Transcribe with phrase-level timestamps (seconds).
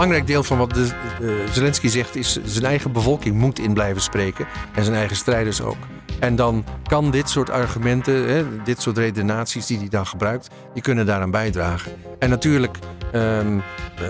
[0.00, 4.46] Belangrijk deel van wat de, Zelensky zegt is zijn eigen bevolking moet in blijven spreken
[4.74, 5.76] en zijn eigen strijders ook.
[6.20, 10.82] En dan kan dit soort argumenten, hè, dit soort redenaties die hij dan gebruikt, die
[10.82, 11.92] kunnen daaraan bijdragen.
[12.18, 12.78] En natuurlijk
[13.12, 13.58] ehm,
[13.98, 14.08] eh,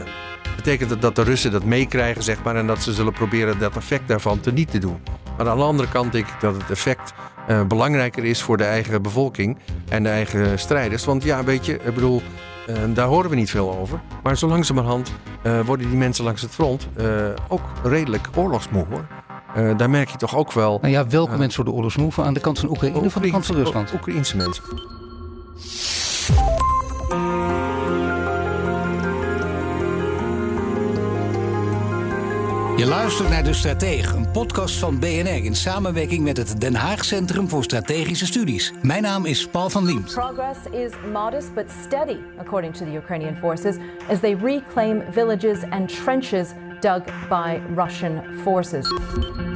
[0.57, 3.77] betekent het dat de Russen dat meekrijgen, zeg maar, en dat ze zullen proberen dat
[3.77, 4.99] effect daarvan te niet te doen.
[5.37, 7.13] Maar aan de andere kant denk ik dat het effect
[7.49, 11.05] uh, belangrijker is voor de eigen bevolking en de eigen strijders.
[11.05, 12.23] Want ja, weet je, ik bedoel,
[12.95, 14.01] daar horen we niet veel over.
[14.23, 16.88] Maar zo langzamerhand uh, worden die mensen langs het front
[17.49, 19.07] ook redelijk oorlogsmoe hoor.
[19.76, 20.79] daar merk je toch ook wel.
[20.80, 22.26] Nou ja, welke mensen worden oorlogsmoe?
[22.26, 23.93] Aan de kant van Oekraïne of aan de kant van Rusland?
[23.93, 24.65] Oekraïnse mensen.
[32.80, 37.04] Je luistert naar De Stratege, een podcast van BNR in samenwerking met het Den Haag
[37.04, 38.73] Centrum voor Strategische Studies.
[38.82, 40.12] Mijn naam is Paul van Liemt.
[40.12, 43.76] Progress is modest but steady, according to the Ukrainian forces,
[44.08, 46.48] as they reclaim villages and trenches
[46.80, 48.88] dug by Russian forces.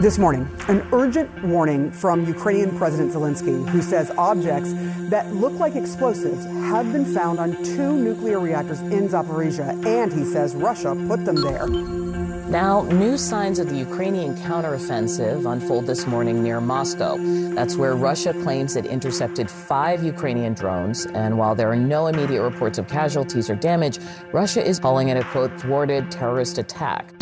[0.00, 4.72] This morning, an urgent warning from Ukrainian President Zelensky, who says objects
[5.08, 10.24] that look like explosives have been found on two nuclear reactors in Zaporizhia, and he
[10.24, 12.13] says Russia put them there.
[12.54, 17.16] Now, new signs of the Ukrainian counteroffensive unfold this morning near Moscow.
[17.52, 21.04] That's where Russia claims it intercepted five Ukrainian drones.
[21.06, 23.98] And while there are no immediate reports of casualties or damage,
[24.30, 27.12] Russia is calling it a quote, thwarted terrorist attack.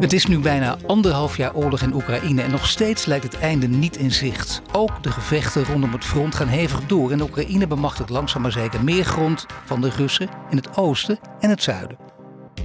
[0.00, 3.68] Het is nu bijna anderhalf jaar oorlog in Oekraïne en nog steeds lijkt het einde
[3.68, 4.62] niet in zicht.
[4.72, 8.84] Ook de gevechten rondom het front gaan hevig door en Oekraïne bemachtigt langzaam maar zeker
[8.84, 11.98] meer grond van de Russen in het oosten en het zuiden.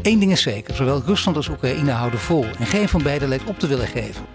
[0.02, 3.50] Eén ding is zeker, zowel Rusland als Oekraïne houden vol en geen van beiden lijkt
[3.50, 4.26] op te willen geven.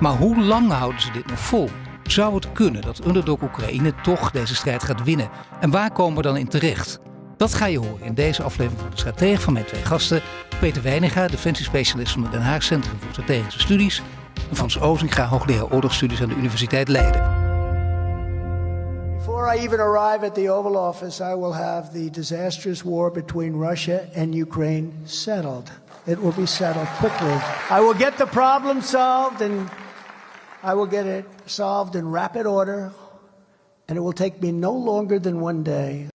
[0.00, 1.68] Maar hoe lang houden ze dit nog vol?
[2.02, 5.30] Zou het kunnen dat underdog Oekraïne toch deze strijd gaat winnen?
[5.60, 7.00] En waar komen we dan in terecht?
[7.36, 10.22] Dat ga je horen in deze aflevering van de Stratege van mijn twee gasten.
[10.60, 14.02] Peter Weininga, defensiespecialist van het Den Haag Centrum voor Strategische Studies.
[14.50, 17.44] En Frans Ozinga, hoogleraar oorlogsstudies aan de Universiteit Leiden.
[19.16, 23.68] Before I even arrive at the Oval Office, I will have the disastrous war between
[23.68, 25.70] Russia and Ukraine settled.
[26.04, 27.34] It will be settled quickly.
[27.70, 29.68] I will get the problem solved and
[30.62, 32.92] I will get it solved in rapid order.
[33.88, 36.08] And it will take me no longer than one day.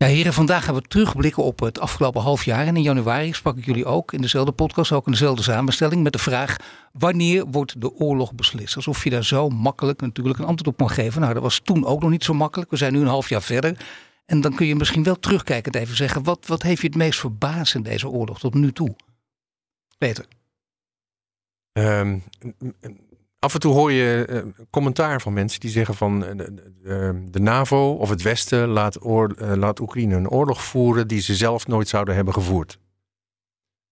[0.00, 2.66] Ja, heren, vandaag gaan we terugblikken op het afgelopen half jaar.
[2.66, 6.12] En in januari sprak ik jullie ook in dezelfde podcast, ook in dezelfde samenstelling, met
[6.12, 6.56] de vraag:
[6.92, 8.76] wanneer wordt de oorlog beslist?
[8.76, 11.20] Alsof je daar zo makkelijk natuurlijk een antwoord op kon geven.
[11.20, 12.70] Nou, dat was toen ook nog niet zo makkelijk.
[12.70, 13.86] We zijn nu een half jaar verder.
[14.26, 17.18] En dan kun je misschien wel terugkijkend even zeggen: wat, wat heeft je het meest
[17.18, 18.96] verbaasd in deze oorlog tot nu toe?
[19.98, 20.24] Peter.
[21.72, 22.22] Um,
[23.40, 27.40] Af en toe hoor je uh, commentaar van mensen die zeggen van uh, de, de,
[27.40, 32.34] NAVO of het Westen laat, Oekraïne een oorlog voeren die ze zelf nooit zouden hebben
[32.34, 32.78] gevoerd.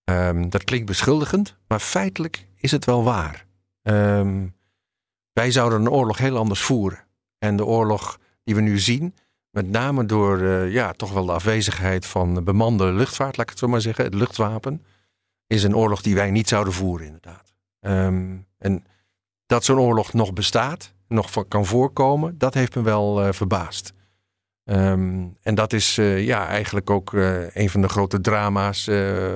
[0.05, 3.47] Um, dat klinkt beschuldigend, maar feitelijk is het wel waar.
[3.83, 4.55] Um,
[5.33, 7.05] wij zouden een oorlog heel anders voeren.
[7.39, 9.15] En de oorlog die we nu zien,
[9.51, 13.69] met name door ja, toch wel de afwezigheid van bemande luchtvaart, laat ik het zo
[13.69, 14.85] maar zeggen, het luchtwapen,
[15.47, 17.53] is een oorlog die wij niet zouden voeren, inderdaad.
[17.81, 18.85] Um, en
[19.49, 23.93] dat zo'n oorlog nog bestaat, nog kan voorkomen, dat heeft me wel uh, verbaasd.
[24.65, 28.91] Um, en dat is uh, ja, eigenlijk ook uh, een van de grote drama's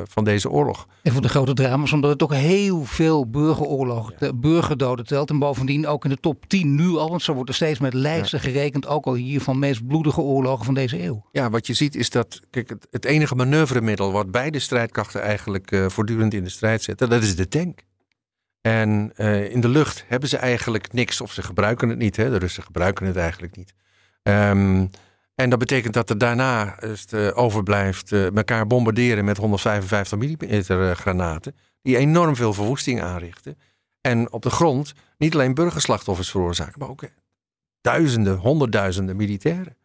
[0.05, 0.87] van deze oorlog.
[1.03, 5.31] Een van de grote drama's, omdat het ook heel veel burgeroorlogen, burgerdoden telt.
[5.31, 7.95] En bovendien ook in de top 10 nu al, want zo wordt er steeds met
[7.95, 8.45] lijsten ja.
[8.45, 11.27] gerekend, ook al hier van meest bloedige oorlogen van deze eeuw.
[11.31, 15.85] Ja, wat je ziet is dat kijk, het, het enige manoeuvremiddel wat beide strijdkrachten eigenlijk
[15.87, 17.81] voortdurend in de strijd zetten, dat is de tank.
[18.63, 22.17] En uh, in de lucht hebben ze eigenlijk niks, of ze gebruiken het niet.
[22.17, 22.31] Hè?
[22.31, 23.75] De Russen gebruiken het eigenlijk niet.
[24.23, 24.91] Um,
[25.35, 30.63] en dat betekent dat er daarna het, uh, overblijft uh, elkaar bombarderen met 155 mm
[30.95, 31.57] granaten.
[31.83, 33.59] Die enorm veel verwoesting aanrichten.
[34.01, 37.05] En op de grond niet alleen burgerslachtoffers veroorzaken, maar ook
[37.81, 39.77] duizenden, honderdduizenden militairen.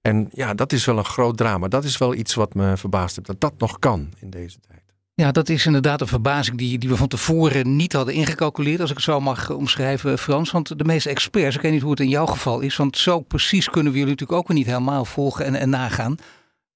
[0.00, 1.68] En ja, dat is wel een groot drama.
[1.68, 4.89] Dat is wel iets wat me verbaast heeft, dat dat nog kan in deze tijd.
[5.20, 8.90] Ja, dat is inderdaad een verbazing die, die we van tevoren niet hadden ingecalculeerd, als
[8.90, 10.50] ik het zo mag omschrijven, Frans.
[10.50, 13.20] Want de meeste experts, ik weet niet hoe het in jouw geval is, want zo
[13.20, 16.16] precies kunnen we jullie natuurlijk ook niet helemaal volgen en, en nagaan.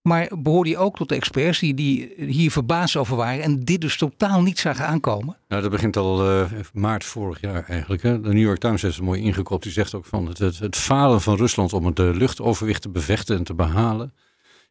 [0.02, 3.80] Maar behoorde je ook tot de experts die, die hier verbaasd over waren en dit
[3.80, 5.36] dus totaal niet zagen aankomen?
[5.48, 8.02] Nou, dat begint al uh, maart vorig jaar eigenlijk.
[8.02, 8.20] Hè.
[8.20, 9.62] De New York Times heeft het mooi ingekopt.
[9.62, 13.36] Die zegt ook van het, het, het falen van Rusland om het luchtoverwicht te bevechten
[13.36, 14.12] en te behalen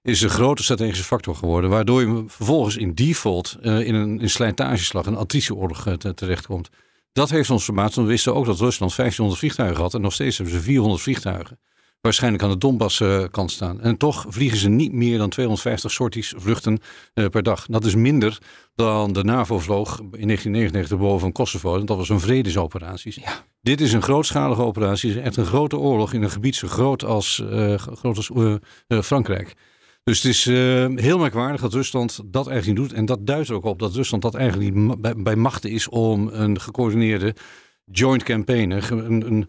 [0.03, 1.69] is een grote strategische factor geworden.
[1.69, 6.69] Waardoor je vervolgens in default uh, in een in slijtageslag, een attritieoorlog uh, terechtkomt.
[7.11, 7.95] Dat heeft ons verbaasd.
[7.95, 9.93] We wisten ook dat Rusland 1500 vliegtuigen had.
[9.93, 11.59] En nog steeds hebben ze 400 vliegtuigen.
[12.01, 13.81] Waarschijnlijk aan de Donbass-kant uh, staan.
[13.81, 16.79] En toch vliegen ze niet meer dan 250 sorties vluchten
[17.13, 17.65] per dag.
[17.65, 18.37] Dat is minder
[18.75, 21.77] dan de NAVO vloog in 1999 boven Kosovo.
[21.79, 23.21] En dat was een vredesoperatie.
[23.21, 23.45] Ja.
[23.61, 25.09] Dit is een grootschalige operatie.
[25.09, 27.43] Het is echt een grote oorlog in een gebied zo groot als,
[27.77, 28.31] groot als
[28.87, 29.55] Frankrijk.
[30.03, 32.97] Dus het is uh, heel merkwaardig dat Rusland dat eigenlijk niet doet.
[32.97, 36.61] En dat duidt ook op dat Rusland dat eigenlijk niet bij, bij is om een
[36.61, 37.35] gecoördineerde
[37.85, 39.47] joint campaign, een, een,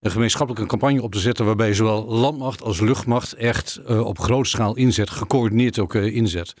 [0.00, 4.48] een, gemeenschappelijke campagne op te zetten waarbij zowel landmacht als luchtmacht echt uh, op grote
[4.48, 6.54] schaal inzet, gecoördineerd ook uh, inzet.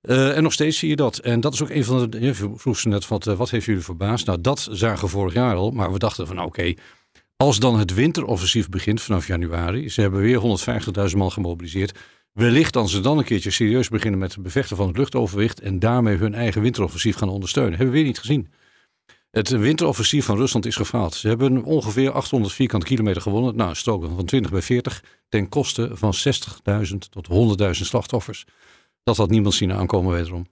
[0.00, 1.18] en nog steeds zie je dat.
[1.18, 2.20] En dat is ook een van de.
[2.20, 4.26] Je vroeg ze net wat, wat heeft jullie verbaasd?
[4.26, 5.70] Nou, dat zagen we vorig jaar al.
[5.70, 6.74] Maar we dachten van nou, oké.
[7.36, 9.88] als dan het winteroffensief begint vanaf januari.
[9.88, 10.58] Ze hebben weer
[11.10, 11.98] 150.000 man gemobiliseerd
[12.38, 15.78] Wellicht dan ze dan een keertje serieus beginnen met het bevechten van het luchtoverwicht en
[15.78, 17.70] daarmee hun eigen winteroffensief gaan ondersteunen.
[17.72, 18.52] Hebben we weer niet gezien.
[19.30, 21.14] Het winteroffensief van Rusland is gefaald.
[21.14, 23.56] Ze hebben ongeveer 800 vierkante kilometer gewonnen.
[23.56, 26.14] Nou, stoken van 20 bij 40 ten koste van
[26.88, 27.28] 60.000 tot
[27.62, 28.44] 100.000 slachtoffers.
[29.02, 30.46] Dat had niemand zien aankomen wederom.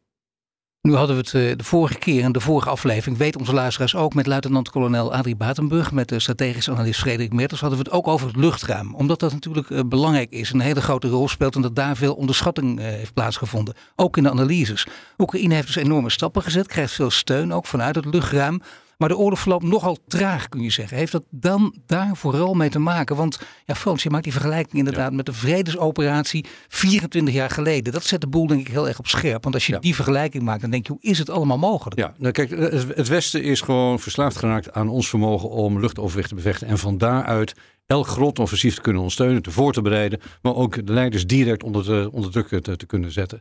[0.87, 3.95] Nu hadden we het eh, de vorige keer in de vorige aflevering, weet onze luisteraars
[3.95, 8.09] ook, met luitenant-kolonel Adrie Batenburg, met de strategisch analist Frederik Mertens, hadden we het ook
[8.09, 8.95] over het luchtruim.
[8.95, 12.15] Omdat dat natuurlijk eh, belangrijk is, een hele grote rol speelt en dat daar veel
[12.15, 13.75] onderschatting eh, heeft plaatsgevonden.
[13.97, 14.87] Ook in de analyses.
[15.19, 18.63] Oekraïne heeft dus enorme stappen gezet, krijgt veel steun ook vanuit het luchtruim.
[18.97, 20.97] Maar de oorlog verloopt nogal traag, kun je zeggen.
[20.97, 23.17] Heeft dat dan daar vooral mee te maken?
[23.17, 27.93] Want ja, Frans, je maakt die vergelijking inderdaad met de vredesoperatie 24 jaar geleden.
[27.93, 29.43] Dat zet de boel denk ik heel erg op scherp.
[29.43, 32.01] Want als je die vergelijking maakt, dan denk je, hoe is het allemaal mogelijk?
[32.01, 32.51] Ja, nou kijk,
[32.97, 36.67] het Westen is gewoon verslaafd geraakt aan ons vermogen om luchtoverwicht te bevechten.
[36.67, 37.55] En van daaruit
[37.87, 40.21] elk groot offensief te kunnen ondersteunen, te voor te bereiden.
[40.43, 43.41] Maar ook de leiders direct onder, de, onder druk te, te kunnen zetten.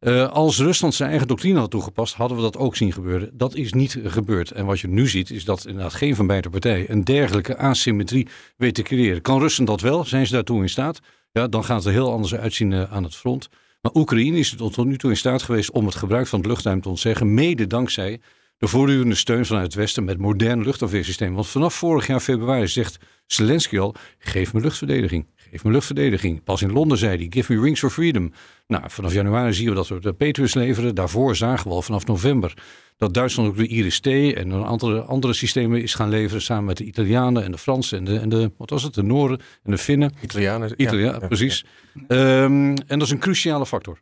[0.00, 3.30] Uh, als Rusland zijn eigen doctrine had toegepast, hadden we dat ook zien gebeuren.
[3.32, 4.50] Dat is niet gebeurd.
[4.50, 8.28] En wat je nu ziet, is dat inderdaad geen van beide partijen een dergelijke asymmetrie
[8.56, 9.22] weet te creëren.
[9.22, 10.04] Kan Rusland dat wel?
[10.04, 11.00] Zijn ze daartoe in staat?
[11.32, 13.48] Ja, dan gaat het er heel anders uitzien uh, aan het front.
[13.80, 16.80] Maar Oekraïne is tot nu toe in staat geweest om het gebruik van het luchtruim
[16.80, 18.20] te ontzeggen, mede dankzij
[18.58, 21.34] de voortdurende steun vanuit het Westen met modern luchtafweersysteem.
[21.34, 25.26] Want vanaf vorig jaar februari zegt Zelensky al: geef me luchtverdediging.
[25.50, 26.44] Geef me luchtverdediging.
[26.44, 28.32] Pas in Londen zei hij: give me wings for freedom.
[28.66, 30.94] Nou, vanaf januari zien we dat we de Patriots leveren.
[30.94, 32.54] Daarvoor zagen we al vanaf november
[32.96, 36.76] dat Duitsland ook de IRIS-T en een aantal andere systemen is gaan leveren samen met
[36.76, 39.70] de Italianen en de Fransen en de, en de wat was het, de Noorden en
[39.70, 40.12] de Finnen.
[40.22, 40.72] Italianen.
[40.76, 41.64] Italianen, ja, precies.
[42.08, 42.42] Ja.
[42.42, 43.98] Um, en dat is een cruciale factor.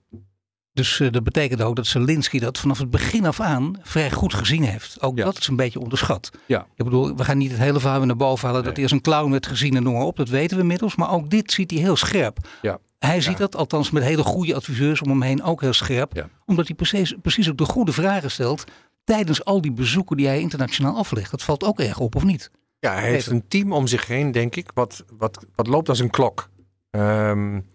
[0.72, 4.34] Dus uh, dat betekent ook dat Zelensky dat vanaf het begin af aan vrij goed
[4.34, 5.02] gezien heeft.
[5.02, 5.24] Ook ja.
[5.24, 6.30] dat is een beetje onderschat.
[6.46, 6.66] Ja.
[6.74, 8.68] Ik bedoel, we gaan niet het hele verhaal naar boven halen nee.
[8.68, 10.16] dat hij als een clown werd gezien en noem maar op.
[10.16, 10.96] Dat weten we inmiddels.
[10.96, 12.48] Maar ook dit ziet hij heel scherp.
[12.62, 12.78] Ja.
[12.98, 16.14] Hij ziet dat, althans met hele goede adviseurs om hem heen, ook heel scherp.
[16.14, 16.28] Ja.
[16.46, 18.64] Omdat hij precies, precies ook de goede vragen stelt
[19.04, 21.30] tijdens al die bezoeken die hij internationaal aflegt.
[21.30, 22.50] Dat valt ook erg op, of niet?
[22.78, 25.98] Ja, hij heeft een team om zich heen, denk ik, wat, wat, wat loopt als
[25.98, 26.48] een klok.
[26.90, 27.66] Um,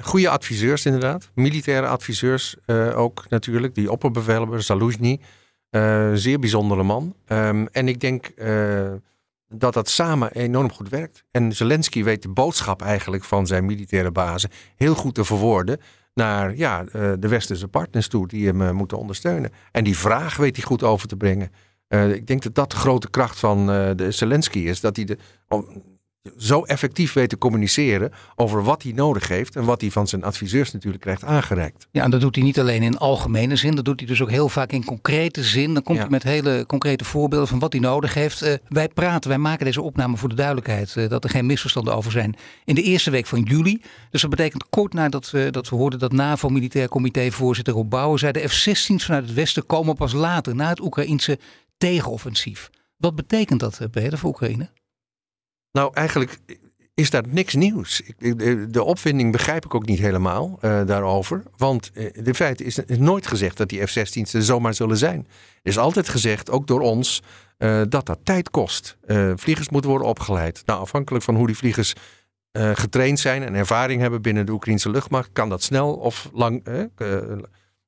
[0.00, 1.30] Goede adviseurs inderdaad.
[1.34, 3.74] Militaire adviseurs uh, ook natuurlijk.
[3.74, 5.20] Die opperbevelhebber, Zaluzny.
[5.70, 7.14] Uh, zeer bijzondere man.
[7.26, 8.92] Um, en ik denk uh,
[9.48, 11.24] dat dat samen enorm goed werkt.
[11.30, 15.80] En Zelensky weet de boodschap eigenlijk van zijn militaire bazen heel goed te verwoorden
[16.14, 16.84] naar ja,
[17.18, 19.50] de westerse partners toe die hem moeten ondersteunen.
[19.72, 21.50] En die vraag weet hij goed over te brengen.
[21.88, 24.80] ik denk dat dat de grote kracht van de Zelensky is.
[24.80, 25.18] Dat hij de,
[26.38, 30.24] zo effectief weet te communiceren over wat hij nodig heeft en wat hij van zijn
[30.24, 31.86] adviseurs natuurlijk krijgt aangereikt.
[31.90, 34.30] Ja, en dat doet hij niet alleen in algemene zin, dat doet hij dus ook
[34.30, 35.74] heel vaak in concrete zin.
[35.74, 36.02] Dan komt ja.
[36.02, 38.42] hij met hele concrete voorbeelden van wat hij nodig heeft.
[38.42, 41.94] Uh, wij praten, wij maken deze opname voor de duidelijkheid, uh, dat er geen misverstanden
[41.94, 42.34] over zijn.
[42.64, 45.98] In de eerste week van juli, dus dat betekent kort nadat we, dat we hoorden
[45.98, 50.12] dat NAVO Militair Comité voorzitter Rob Bouwer zei, de F-16's vanuit het westen komen pas
[50.12, 51.38] later, na het Oekraïense
[51.78, 52.70] tegenoffensief.
[52.96, 54.68] Wat betekent dat, Peter, voor Oekraïne?
[55.76, 56.38] Nou, eigenlijk
[56.94, 58.02] is daar niks nieuws.
[58.68, 61.42] De opwinding begrijp ik ook niet helemaal uh, daarover.
[61.56, 61.90] Want
[62.22, 65.26] de feit is, nooit gezegd dat die F-16's er zomaar zullen zijn.
[65.62, 67.22] Er is altijd gezegd, ook door ons,
[67.58, 68.96] uh, dat dat tijd kost.
[69.36, 70.62] vliegers moeten worden opgeleid.
[70.66, 71.94] Nou, afhankelijk van hoe die vliegers
[72.52, 76.66] getraind zijn en ervaring hebben binnen de Oekraïnse luchtmacht, kan dat snel of, lang,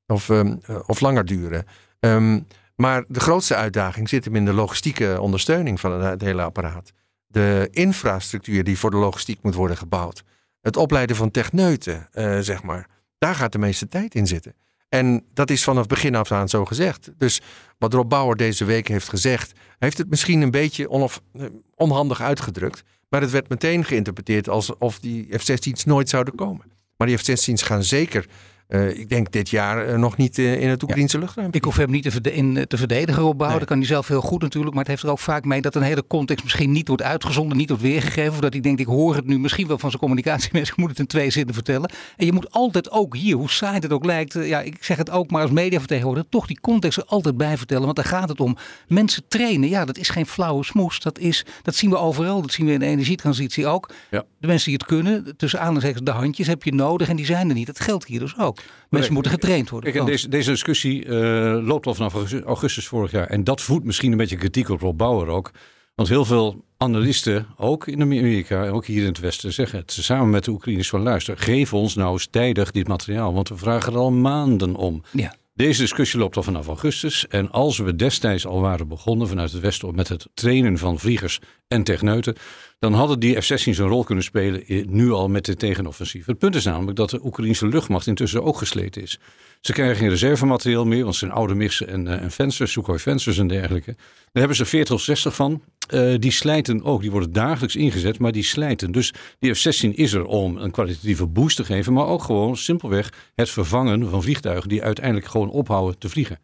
[0.07, 0.55] of, ehm,
[0.85, 1.65] of langer duren.
[1.99, 6.93] Um, maar de grootste uitdaging zit hem in de logistieke ondersteuning van het hele apparaat.
[7.31, 10.23] De infrastructuur die voor de logistiek moet worden gebouwd.
[10.61, 12.87] Het opleiden van techneuten, uh, zeg maar.
[13.17, 14.55] Daar gaat de meeste tijd in zitten.
[14.89, 17.11] En dat is vanaf begin af aan zo gezegd.
[17.17, 17.41] Dus
[17.77, 21.45] wat Rob Bauer deze week heeft gezegd, heeft het misschien een beetje eh,
[21.75, 22.83] onhandig uitgedrukt.
[23.09, 26.65] Maar het werd meteen geïnterpreteerd alsof die F-16's nooit zouden komen.
[26.97, 28.25] Maar die F-16's gaan zeker
[28.69, 31.23] uh, ik denk dit jaar uh, nog niet uh, in het Oekraïnse ja.
[31.23, 31.49] luchtruim.
[31.51, 33.49] Ik hoef hem niet te, verde in, te verdedigen opbouwen.
[33.49, 33.59] Nee.
[33.59, 34.73] Dat kan hij zelf heel goed natuurlijk.
[34.73, 37.57] Maar het heeft er ook vaak mee dat een hele context misschien niet wordt uitgezonden,
[37.57, 38.31] niet wordt weergegeven.
[38.31, 40.73] Of dat hij denkt, ik hoor het nu misschien wel van zijn communicatiemensen.
[40.73, 41.91] Ik moet het in twee zinnen vertellen.
[42.17, 44.33] En je moet altijd ook hier, hoe saai het ook lijkt.
[44.33, 46.29] ja, ik zeg het ook maar als mediavertegenwoordiger.
[46.29, 47.83] Toch die context er altijd bij vertellen.
[47.83, 48.57] Want daar gaat het om.
[48.87, 50.99] Mensen trainen, ja, dat is geen flauwe smoes.
[50.99, 52.41] Dat, is, dat zien we overal.
[52.41, 53.89] Dat zien we in de energietransitie ook.
[54.11, 54.23] Ja.
[54.39, 57.09] De mensen die het kunnen, tussen aanhalingstekens de handjes, heb je nodig.
[57.09, 57.67] En die zijn er niet.
[57.67, 58.58] Dat geldt hier dus ook.
[58.89, 59.91] Mensen moeten getraind worden.
[59.91, 62.13] Kijk, deze, deze discussie uh, loopt al vanaf
[62.45, 63.27] augustus vorig jaar.
[63.27, 65.51] En dat voedt misschien een beetje kritiek op Rob Bauer ook.
[65.95, 69.91] Want heel veel analisten, ook in Amerika en ook hier in het Westen, zeggen het
[69.91, 73.57] samen met de Oekraïners van luister, geef ons nou eens tijdig dit materiaal, want we
[73.57, 75.03] vragen er al maanden om.
[75.11, 75.35] Ja.
[75.53, 77.27] Deze discussie loopt al vanaf augustus.
[77.27, 81.39] En als we destijds al waren begonnen vanuit het Westen met het trainen van vliegers
[81.67, 82.35] en techneuten,
[82.79, 86.25] dan hadden die F-16's een rol kunnen spelen nu al met de tegenoffensief.
[86.25, 89.19] Het punt is namelijk dat de Oekraïnse luchtmacht intussen ook gesleten is.
[89.61, 92.99] Ze krijgen geen reservemateriaal meer, want het zijn oude mixen en, uh, en Fencers, Sukhoi
[92.99, 93.95] Fencers en dergelijke.
[93.95, 95.61] Daar hebben ze 40 of 60 van.
[95.93, 98.91] Uh, die slijten ook, die worden dagelijks ingezet, maar die slijten.
[98.91, 103.13] Dus die F-16 is er om een kwalitatieve boost te geven, maar ook gewoon simpelweg
[103.35, 106.39] het vervangen van vliegtuigen die uiteindelijk gewoon ophouden te vliegen.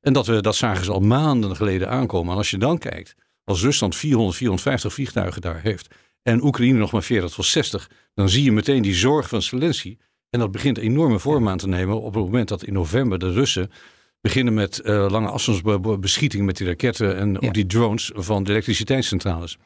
[0.00, 2.32] En dat, we, dat zagen ze al maanden geleden aankomen.
[2.32, 3.14] En als je dan kijkt,
[3.50, 5.88] als Rusland 400, 450 vliegtuigen daar heeft
[6.22, 9.96] en Oekraïne nog maar 40 tot 60, dan zie je meteen die zorg van Zelensky.
[10.30, 13.32] En dat begint enorme vorm aan te nemen op het moment dat in november de
[13.32, 13.70] Russen
[14.20, 17.48] beginnen met uh, lange afstandsbeschieting met die raketten en ja.
[17.48, 19.58] ook die drones van de elektriciteitscentrales.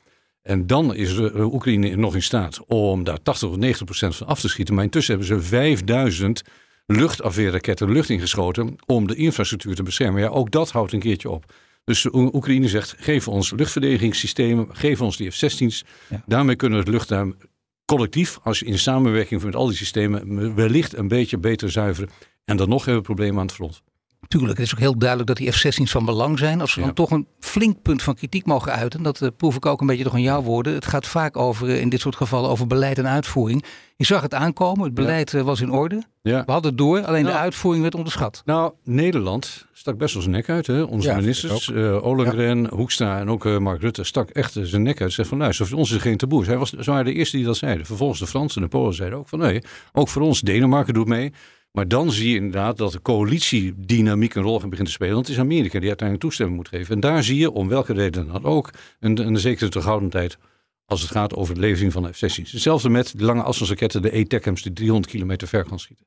[0.43, 4.41] En dan is Oekraïne nog in staat om daar 80 of 90 procent van af
[4.41, 4.75] te schieten.
[4.75, 6.43] Maar intussen hebben ze 5000
[6.87, 10.21] luchtafweerraketten lucht ingeschoten om de infrastructuur te beschermen.
[10.21, 11.53] Ja, ook dat houdt een keertje op.
[11.85, 15.85] Dus Oekraïne zegt, geef ons luchtverdedigingssystemen, geef ons die F-16's.
[16.09, 16.23] Ja.
[16.27, 17.37] Daarmee kunnen we het luchtruim
[17.85, 22.11] collectief, als je in samenwerking met al die systemen, wellicht een beetje beter zuiveren.
[22.45, 23.83] En dan nog hebben we problemen aan het front.
[24.29, 26.61] Tuurlijk, het is ook heel duidelijk dat die F-16's van belang zijn.
[26.61, 29.67] Als ze dan toch een flink punt van kritiek mogen uiten, dat uh, proef ik
[29.67, 30.75] ook een beetje toch in jouw woorden.
[30.75, 33.65] Het gaat vaak over, uh, in dit soort gevallen, over beleid en uitvoering.
[33.97, 35.39] Je zag het aankomen, het beleid ja.
[35.39, 36.03] uh, was in orde.
[36.23, 36.45] Ja.
[36.45, 38.43] We hadden het door, alleen nou, de uitvoering werd onderschat.
[38.45, 40.67] Nou, Nederland stak best wel zijn nek uit.
[40.67, 40.83] Hè?
[40.83, 41.69] Onze ministers,
[42.01, 45.13] Ollengren, Hoekstra en ook Mark Rutte, stak echt zijn nek uit.
[45.13, 46.45] Ze van, luister, voor ons is geen taboe.
[46.45, 47.87] Zij was, ze waren de eerste die dat zeiden.
[47.87, 49.63] Vervolgens de Fransen en de Polen zeiden ook van, nee,
[49.93, 51.33] ook voor ons, Denemarken doet mee.
[51.77, 55.15] Maar dan zie je inderdaad dat de coalitiedynamiek een rol begint te spelen.
[55.15, 56.95] Want het is Amerika die uiteindelijk toestemming moet geven.
[56.95, 60.39] En daar zie je, om welke reden dan ook, een, een zekere terughoudendheid
[60.87, 62.53] als het gaat over de levering van F-16's.
[62.53, 66.07] Hetzelfde met de lange afstandsraketten, de E-TACMS, die 300 kilometer ver kan schieten.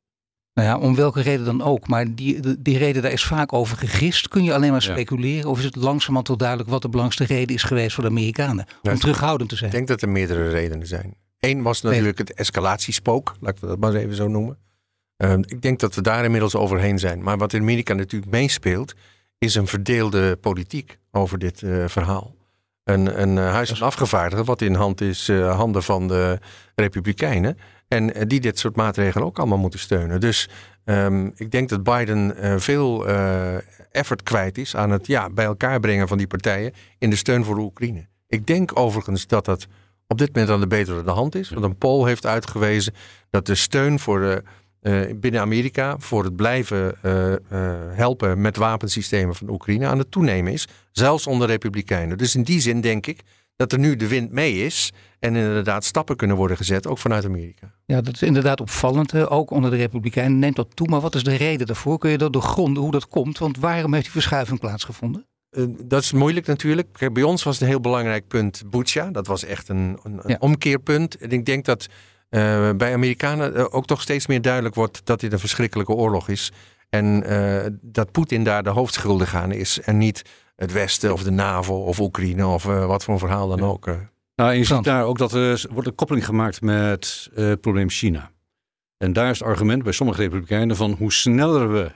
[0.54, 1.88] Nou ja, om welke reden dan ook.
[1.88, 4.28] Maar die, die reden, daar is vaak over gegist.
[4.28, 5.44] Kun je alleen maar speculeren?
[5.44, 5.50] Ja.
[5.50, 8.66] Of is het langzamerhand tot duidelijk wat de belangrijkste reden is geweest voor de Amerikanen?
[8.82, 9.70] Om terughoudend te zijn.
[9.70, 11.16] Ik denk dat er meerdere redenen zijn.
[11.40, 14.58] Eén was natuurlijk het escalatiespook, laten we dat maar even zo noemen.
[15.18, 17.24] Uh, ik denk dat we daar inmiddels overheen zijn.
[17.24, 18.94] Maar wat in Amerika natuurlijk meespeelt,
[19.38, 22.36] is een verdeelde politiek over dit uh, verhaal.
[22.84, 26.40] Een, een uh, huis van afgevaardigden, wat in hand is, uh, handen van de
[26.76, 27.58] Republikeinen.
[27.88, 30.20] En die dit soort maatregelen ook allemaal moeten steunen.
[30.20, 30.50] Dus
[30.86, 33.08] um, ik denk dat Biden veel
[33.92, 37.44] effort kwijt is aan het ja, bij elkaar brengen van die partijen in de steun
[37.44, 38.08] voor de Oekraïne.
[38.28, 39.68] Ik denk overigens dat dat
[40.08, 41.50] op dit moment aan de betere de hand is.
[41.50, 42.94] Want een poll heeft uitgewezen
[43.30, 44.44] dat de steun voor de
[45.16, 47.38] binnen Amerika voor het blijven uh, uh,
[47.90, 50.68] helpen met wapensystemen van Oekraïne aan het toenemen is.
[50.92, 52.18] Zelfs onder Republikeinen.
[52.18, 53.22] Dus in die zin denk ik
[53.56, 54.92] dat er nu de wind mee is.
[55.20, 57.74] En inderdaad stappen kunnen worden gezet, ook vanuit Amerika.
[57.86, 59.28] Ja, dat is inderdaad opvallend.
[59.28, 60.88] Ook onder de Republikeinen neemt dat toe.
[60.88, 61.98] Maar wat is de reden daarvoor?
[61.98, 63.38] Kun je dat doorgronden hoe dat komt?
[63.38, 65.26] Want waarom heeft die verschuiving plaatsgevonden?
[65.86, 67.10] dat is moeilijk natuurlijk.
[67.14, 69.12] Bij ons was het een heel belangrijk punt Bucha.
[69.12, 70.36] Dat was echt een, een, een ja.
[70.40, 71.18] omkeerpunt.
[71.18, 71.88] En ik denk dat
[72.30, 76.30] uh, bij Amerikanen uh, ook toch steeds meer duidelijk wordt dat dit een verschrikkelijke oorlog
[76.30, 76.52] is.
[76.90, 79.82] En uh, dat Poetin daar de hoofdschuldige aan is.
[79.82, 80.22] En niet
[80.56, 83.90] het Westen of de NAVO of Oekraïne of wat voor een verhaal dan ook.
[84.36, 88.32] Nou, je ziet daar ook dat er wordt een koppeling gemaakt met het probleem China.
[88.98, 91.92] En daar is het argument bij sommige republikeinen van hoe sneller we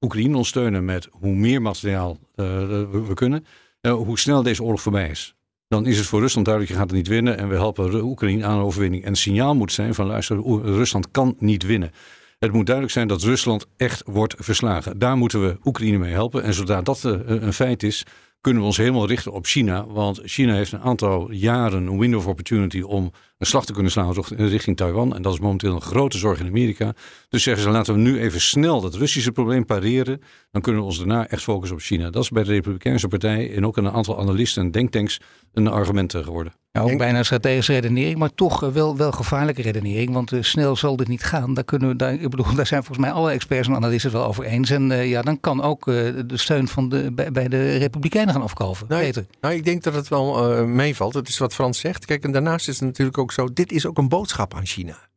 [0.00, 3.44] Oekraïne ondersteunen met hoe meer materiaal we, we, kunnen,
[3.80, 5.34] hoe sneller deze oorlog voorbij is.
[5.70, 7.38] Dan is het voor Rusland duidelijk, je gaat het niet winnen.
[7.38, 9.02] En we helpen Oekraïne aan de overwinning.
[9.04, 11.90] En het signaal moet zijn van luister, Rusland kan niet winnen.
[12.38, 14.98] Het moet duidelijk zijn dat Rusland echt wordt verslagen.
[14.98, 16.42] Daar moeten we Oekraïne mee helpen.
[16.42, 18.06] En zodra dat eh, een feit is,
[18.40, 19.86] kunnen we ons helemaal richten op China.
[19.86, 23.92] Want China heeft een aantal jaren een window of opportunity om een slag te kunnen
[23.92, 25.14] slaan richting Taiwan.
[25.14, 26.94] En dat is momenteel een grote zorg in Amerika.
[27.28, 30.20] Dus zeggen ze, laten we nu even snel dat Russische probleem pareren.
[30.50, 32.10] Dan kunnen we ons daarna echt focussen op China.
[32.10, 35.20] Dat is bij de Republikeinse Partij en ook een aantal analisten en denktanks
[35.52, 36.59] een argument geworden.
[36.72, 40.12] Ja, ook bijna strategische redenering, maar toch wel, wel gevaarlijke redenering.
[40.12, 41.54] Want uh, snel zal dit niet gaan.
[41.54, 44.18] Daar, kunnen we, daar, ik bedoel, daar zijn volgens mij alle experts en analisten het
[44.18, 44.70] wel over eens.
[44.70, 45.94] En uh, ja, dan kan ook uh,
[46.26, 48.86] de steun van de, bij, bij, de Republikeinen gaan afkalven.
[48.88, 51.14] Nou, nou, ik denk dat het wel meevalt.
[51.14, 52.04] Het is wat Frans zegt.
[52.04, 55.08] Kijk, en daarnaast is het natuurlijk ook zo, dit is ook een boodschap aan China.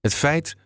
[0.00, 0.56] Het feit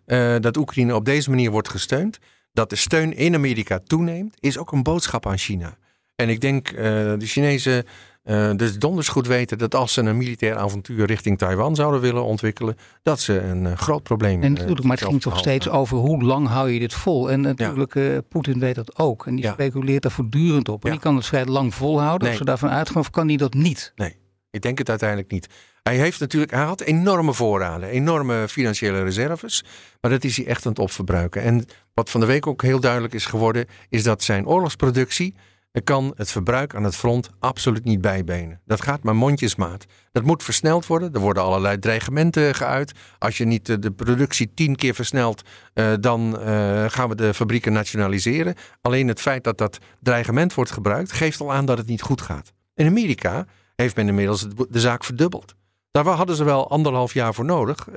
[0.41, 2.19] dat Oekraïne op deze manier wordt gesteund,
[2.53, 5.77] dat de steun in Amerika toeneemt, is ook een boodschap aan China.
[6.17, 7.85] En ik denk, de Chinese
[8.25, 12.25] uh, dus donders goed weten dat als ze een militair avontuur richting Taiwan zouden willen
[12.25, 15.69] ontwikkelen, dat ze een uh, groot probleem En natuurlijk, uh, maar het ging toch steeds
[15.69, 17.31] over hoe lang hou je dit vol.
[17.31, 18.21] En natuurlijk, ja.
[18.29, 19.27] Poetin weet dat ook.
[19.27, 19.53] En die ja.
[19.53, 20.83] speculeert daar voortdurend op.
[20.83, 20.95] En ja.
[20.95, 22.23] die kan het vrij lang volhouden.
[22.23, 22.31] Nee.
[22.31, 23.93] Of ze daarvan uitgaan, of kan hij dat niet?
[23.95, 24.17] Nee,
[24.50, 25.49] ik denk het uiteindelijk niet.
[25.83, 29.65] Hij heeft natuurlijk, hij had enorme voorraden, enorme financiële reserves.
[30.00, 31.43] Maar dat is hij echt aan het opverbruiken.
[31.43, 35.35] En wat van de week ook heel duidelijk is geworden, is dat zijn oorlogsproductie
[35.73, 38.61] er kan het verbruik aan het front absoluut niet bijbenen.
[38.65, 39.85] Dat gaat maar mondjesmaat.
[40.12, 41.12] Dat moet versneld worden.
[41.12, 42.93] Er worden allerlei dreigementen geuit.
[43.19, 45.43] Als je niet de productie tien keer versnelt,
[45.75, 48.55] uh, dan uh, gaan we de fabrieken nationaliseren.
[48.81, 52.21] Alleen het feit dat dat dreigement wordt gebruikt, geeft al aan dat het niet goed
[52.21, 52.53] gaat.
[52.75, 53.47] In Amerika
[53.77, 55.55] heeft men inmiddels de zaak verdubbeld.
[55.91, 57.89] Daar hadden ze wel anderhalf jaar voor nodig.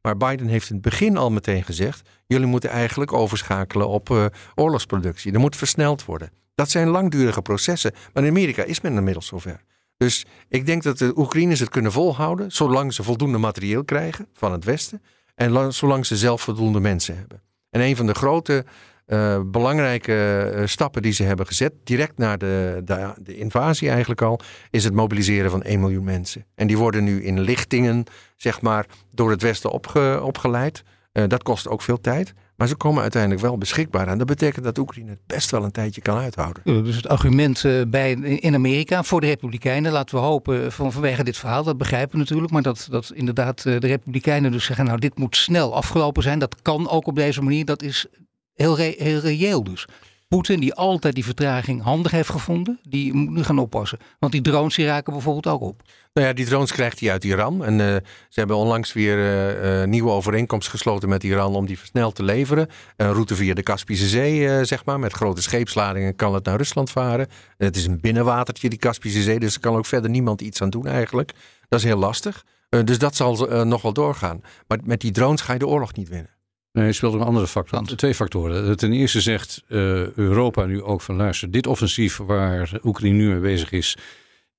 [0.00, 5.32] Maar Biden heeft in het begin al meteen gezegd: jullie moeten eigenlijk overschakelen op oorlogsproductie.
[5.32, 6.30] Er moet versneld worden.
[6.54, 7.92] Dat zijn langdurige processen.
[8.12, 9.60] Maar in Amerika is men inmiddels zover.
[9.96, 14.52] Dus ik denk dat de Oekraïners het kunnen volhouden, zolang ze voldoende materieel krijgen van
[14.52, 15.02] het Westen.
[15.34, 17.42] En zolang ze zelf voldoende mensen hebben.
[17.70, 18.64] En een van de grote
[19.06, 24.22] uh, belangrijke uh, stappen die ze hebben gezet, direct na de, de, de, invasie eigenlijk
[24.22, 24.40] al,
[24.70, 26.46] is het mobiliseren van 1 miljoen mensen.
[26.54, 28.04] En die worden nu in lichtingen,
[28.36, 30.82] zeg maar, door het Westen opge, opgeleid.
[31.12, 32.34] Uh, dat kost ook veel tijd.
[32.56, 34.08] Maar ze komen uiteindelijk wel beschikbaar.
[34.08, 36.84] En dat betekent dat Oekraïne het best wel een tijdje kan uithouden.
[36.84, 41.24] Dus het argument eh, bij, in Amerika voor de Republikeinen, laten we hopen van, vanwege
[41.24, 42.52] dit verhaal, dat begrijpen we natuurlijk.
[42.52, 46.38] Maar dat, dat inderdaad eh, de Republikeinen dus zeggen, nou dit moet snel afgelopen zijn.
[46.38, 47.64] Dat kan ook op deze manier.
[47.64, 48.06] Dat is
[48.54, 49.86] heel, heel reëel dus.
[50.28, 53.98] Poetin, die altijd die vertraging handig heeft gevonden, die moet nu gaan oppassen.
[54.18, 55.82] Want die drones die raken bijvoorbeeld ook op.
[56.12, 57.64] Nou ja, die drones krijgt hij uit Iran.
[57.64, 57.86] En uh,
[58.28, 62.22] ze hebben onlangs weer uh, uh, nieuwe overeenkomst gesloten met Iran om die versneld te
[62.22, 62.68] leveren.
[62.96, 64.98] Een route via de Kaspische Zee, zeg maar.
[64.98, 67.26] Met grote scheepsladingen kan het naar Rusland varen.
[67.56, 69.38] Het is een binnenwatertje, die Kaspische Zee.
[69.38, 71.32] Dus er kan ook verder niemand iets aan doen eigenlijk.
[71.68, 72.44] Dat is heel lastig.
[72.84, 74.40] dus dat zal nog wel doorgaan.
[74.66, 76.33] Maar met die drones ga je de oorlog niet winnen.
[76.74, 77.84] Nee, je speelt een andere factor.
[77.84, 78.76] Twee factoren.
[78.76, 83.40] Ten eerste zegt uh, Europa nu ook van luister, dit offensief waar Oekraïne nu mee
[83.40, 83.96] bezig is,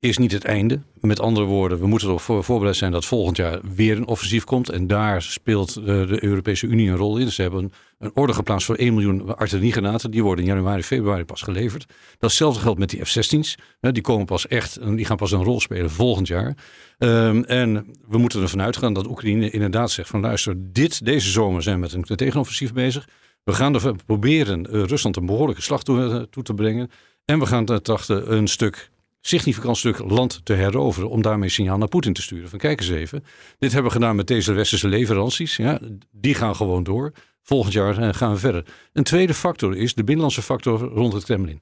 [0.07, 0.79] is niet het einde.
[1.01, 4.69] Met andere woorden, we moeten erop voorbereid zijn dat volgend jaar weer een offensief komt.
[4.69, 7.31] En daar speelt uh, de Europese Unie een rol in.
[7.31, 10.11] Ze hebben een, een orde geplaatst voor 1 miljoen artilleriegranaten.
[10.11, 11.85] Die worden in januari, februari pas geleverd.
[12.19, 13.57] Datzelfde geldt met die F-16's.
[13.79, 16.57] Die komen pas echt, die gaan pas een rol spelen volgend jaar.
[16.97, 21.63] Um, en we moeten ervan uitgaan dat Oekraïne inderdaad zegt van luister, dit, deze zomer
[21.63, 23.07] zijn we met een tegenoffensief bezig.
[23.43, 26.89] We gaan er proberen uh, Rusland een behoorlijke slag toe, uh, toe, te brengen.
[27.25, 28.89] En we gaan trachten een stuk
[29.27, 31.09] significant stuk land te heroveren.
[31.09, 32.49] Om daarmee signaal naar Poetin te sturen.
[32.49, 33.23] Van kijk eens even.
[33.59, 35.55] Dit hebben we gedaan met deze westerse leveranties.
[35.55, 35.79] Ja,
[36.11, 37.11] die gaan gewoon door.
[37.41, 38.65] Volgend jaar eh, gaan we verder.
[38.93, 41.61] Een tweede factor is de binnenlandse factor rond het Kremlin.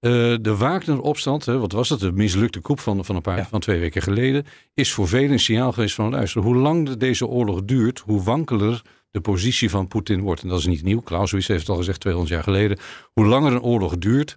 [0.00, 2.00] Uh, de Wagner-opstand, wat was het?
[2.00, 3.46] De mislukte koep van, van een paar ja.
[3.46, 4.46] van twee weken geleden.
[4.74, 6.42] Is voor velen een signaal geweest van luister.
[6.42, 10.42] Hoe lang deze oorlog duurt, hoe wankeler de positie van Poetin wordt.
[10.42, 11.00] En dat is niet nieuw.
[11.00, 12.78] Clausewitz heeft het al gezegd 200 jaar geleden.
[13.12, 14.36] Hoe langer een oorlog duurt,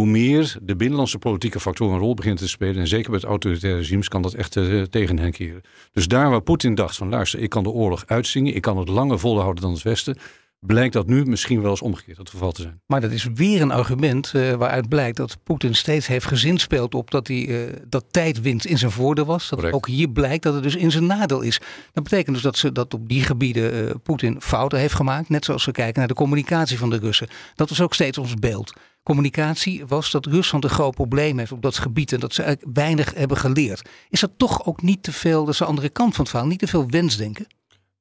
[0.00, 3.28] hoe meer de binnenlandse politieke factor een rol begint te spelen, en zeker bij het
[3.28, 5.62] autoritaire regimes, kan dat echt uh, tegen hen keren.
[5.92, 8.88] Dus daar waar Poetin dacht van luister, ik kan de oorlog uitzingen, ik kan het
[8.88, 10.18] langer volhouden dan het Westen,
[10.60, 12.80] blijkt dat nu misschien wel eens omgekeerd het geval te zijn.
[12.86, 17.10] Maar dat is weer een argument uh, waaruit blijkt dat Poetin steeds heeft gezinspeeld op
[17.10, 19.48] dat, hij, uh, dat tijdwinst in zijn voordeel was.
[19.48, 19.74] Dat Correct.
[19.76, 21.60] ook hier blijkt dat het dus in zijn nadeel is.
[21.92, 25.28] Dat betekent dus dat, ze, dat op die gebieden uh, Poetin fouten heeft gemaakt.
[25.28, 27.28] Net zoals we kijken naar de communicatie van de Russen.
[27.54, 31.62] Dat is ook steeds ons beeld communicatie was dat Rusland een groot probleem heeft op
[31.62, 33.88] dat gebied en dat ze eigenlijk weinig hebben geleerd.
[34.08, 36.48] Is dat toch ook niet te veel, dat is de andere kant van het verhaal,
[36.48, 37.46] niet te veel wensdenken?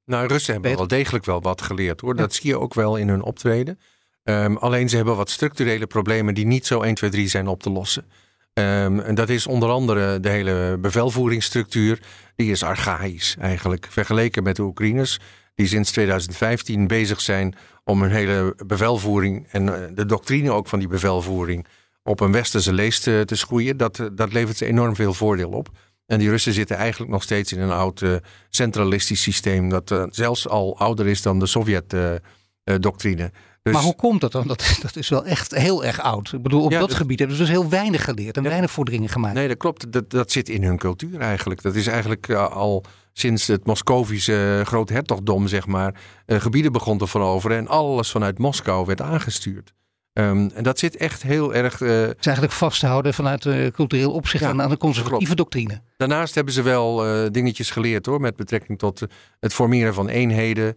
[0.05, 2.15] Nou, Russen hebben wel degelijk wel wat geleerd hoor.
[2.15, 3.79] Dat zie je ook wel in hun optreden.
[4.23, 7.63] Um, alleen ze hebben wat structurele problemen die niet zo 1, 2, 3 zijn op
[7.63, 8.05] te lossen.
[8.53, 11.99] Ehm, en dat is onder andere de hele bevelvoeringsstructuur.
[12.35, 13.87] Die is archaïs eigenlijk.
[13.89, 15.19] Vergeleken met de Oekraïners,
[15.55, 17.55] die sinds 2015 bezig zijn
[17.89, 21.65] om hun hele bevelvoering en eh, de doctrine ook van die bevelvoering
[22.03, 23.77] op een westerse leest te, te schroeien.
[23.77, 25.69] Dat, dat levert ze enorm veel voordeel op.
[26.05, 28.15] En die Russen zitten eigenlijk nog steeds in een oud uh,
[28.49, 29.69] centralistisch systeem.
[29.69, 33.31] Dat uh, zelfs al ouder is dan de Sovjet-doctrine.
[33.61, 33.73] Dus...
[33.73, 34.47] Maar hoe komt dat dan?
[34.47, 36.33] Dat, dat is wel echt heel erg oud.
[36.33, 38.49] Ik bedoel, op ja, dat, dat, gebied hebben ze dus heel weinig geleerd en ja.
[38.49, 39.33] weinig vorderingen gemaakt.
[39.33, 39.91] Nee, dat klopt.
[39.91, 41.61] Dat, dat zit in hun cultuur eigenlijk.
[41.61, 47.57] Dat is eigenlijk al sinds het Moscovische groothertogdom, zeg maar, gebieden begon te veroveren.
[47.57, 49.73] En alles vanuit Moskou werd aangestuurd.
[50.13, 51.81] Um, en dat zit echt heel erg.
[51.81, 55.51] Uh, het is eigenlijk vasthouden vanuit uh, cultureel opzicht ja, aan de conservatieve klopt.
[55.51, 55.81] doctrine.
[55.97, 59.05] Daarnaast hebben ze wel uh, dingetjes geleerd hoor, met betrekking tot
[59.39, 60.75] het formeren van eenheden.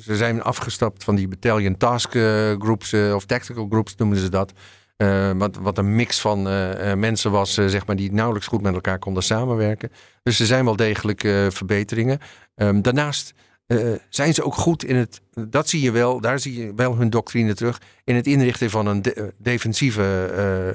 [0.00, 2.10] ze zijn afgestapt van die battalion task
[2.58, 4.52] groups of tactical groups noemen ze dat.
[5.36, 6.42] Wat, wat een mix van
[6.98, 9.90] mensen was, zeg maar, die nauwelijks goed met elkaar konden samenwerken.
[10.22, 12.18] Dus er zijn wel degelijk verbeteringen.
[12.56, 13.34] Um, daarnaast
[14.08, 17.10] zijn ze ook goed in het, dat zie je wel, daar zie je wel hun
[17.10, 20.02] doctrine terug, in het inrichten van een de, defensieve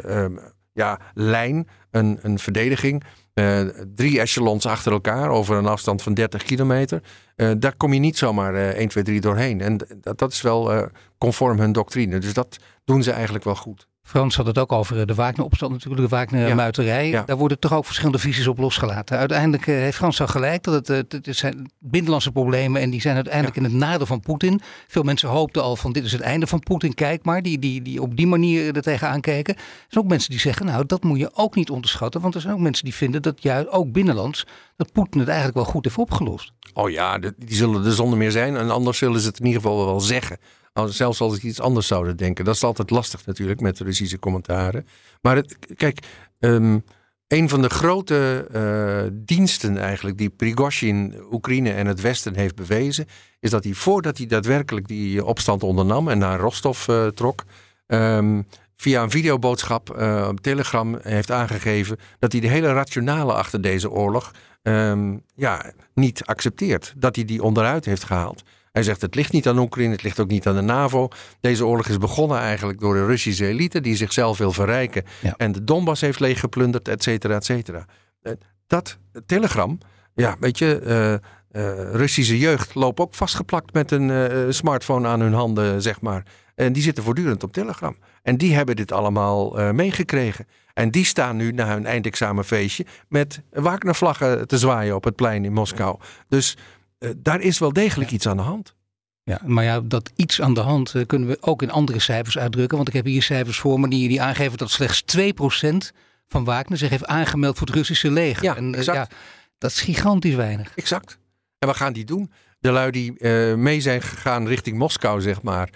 [0.05, 0.39] um,
[0.73, 3.03] ja, lijn, een, een verdediging.
[3.95, 7.01] Drie echelons achter elkaar over een afstand van 30 kilometer.
[7.57, 9.61] daar kom je niet zomaar 1, 2, 3 doorheen.
[9.61, 12.19] En dat, dat is wel conform hun doctrine.
[12.19, 13.87] Dus dat doen ze eigenlijk wel goed.
[14.05, 17.09] Frans had het ook over eh, de Wagner-opstand natuurlijk, de Wagner-muiterij.
[17.09, 17.23] Ja.
[17.25, 19.17] Daar worden toch ook verschillende visies op losgelaten.
[19.17, 23.01] Uiteindelijk eh, heeft Frans al gelijk dat het, het, het zijn binnenlandse problemen en die
[23.01, 23.61] zijn uiteindelijk ja.
[23.63, 24.61] in het nadeel van Poetin.
[24.87, 27.81] Veel mensen hoopten al van dit is het einde van Poetin, kijk maar, die, die,
[27.81, 29.55] die op die manier er tegenaan kijken.
[29.55, 32.41] Er zijn ook mensen die zeggen, nou dat moet je ook niet onderschatten, want er
[32.41, 35.85] zijn ook mensen die vinden dat juist ook binnenlands, dat Poetin het eigenlijk wel goed
[35.85, 36.51] heeft opgelost.
[36.73, 39.61] Oh ja, die zullen er zonder meer zijn en anders zullen ze het in ieder
[39.61, 40.37] geval wel zeggen.
[40.83, 42.45] Zelfs als ik iets anders zouden denken.
[42.45, 44.87] Dat is altijd lastig natuurlijk met de Russische commentaren.
[45.21, 45.99] Maar het, kijk,
[46.39, 46.83] um,
[47.27, 53.05] een van de grote uh, diensten eigenlijk die Prigozhin Oekraïne en het Westen heeft bewezen,
[53.39, 57.43] is dat hij voordat hij daadwerkelijk die opstand ondernam en naar Rostov uh, trok,
[57.87, 63.61] um, via een videoboodschap uh, op Telegram heeft aangegeven dat hij de hele rationale achter
[63.61, 66.93] deze oorlog um, ja, niet accepteert.
[66.97, 68.43] Dat hij die onderuit heeft gehaald.
[68.75, 71.07] Hij zegt het ligt niet aan Oekraïne, het ligt ook niet aan de NAVO.
[71.39, 75.03] Deze oorlog is begonnen eigenlijk door de Russische elite die zichzelf wil verrijken.
[75.21, 75.33] Ja.
[75.37, 77.85] En de Donbass heeft leeggeplunderd, et cetera, et cetera.
[78.21, 78.33] Eh,
[78.67, 79.77] dat telegram,
[80.15, 85.19] ja, weet je, uh, uh, Russische jeugd loopt ook vastgeplakt met een uh, smartphone aan
[85.19, 86.25] hun handen, zeg maar.
[86.55, 87.97] En die zitten voortdurend op Telegram.
[88.21, 90.47] En die hebben dit allemaal meegekregen.
[90.73, 95.53] En die staan nu na hun eindexamenfeestje met Wagner-vlaggen te zwaaien op het plein in
[95.53, 95.99] Moskou.
[96.27, 96.57] Dus
[97.17, 98.15] daar is wel degelijk ja.
[98.15, 98.75] iets aan de hand.
[99.25, 102.37] Ja, maar ja, dat iets aan de hand uh, kunnen we ook in andere cijfers
[102.37, 102.77] uitdrukken.
[102.77, 105.75] Want ik heb hier cijfers voor me die, die aangeven dat slechts 2%
[106.27, 108.43] van Wagner zich heeft aangemeld voor het Russische leger.
[108.43, 109.11] Ja, en, exact.
[109.11, 109.17] ja,
[109.57, 110.71] dat is gigantisch weinig.
[110.75, 111.17] Exact.
[111.59, 112.31] En wat gaan die doen?
[112.59, 115.69] De lui die uh, mee zijn gegaan richting Moskou, zeg maar.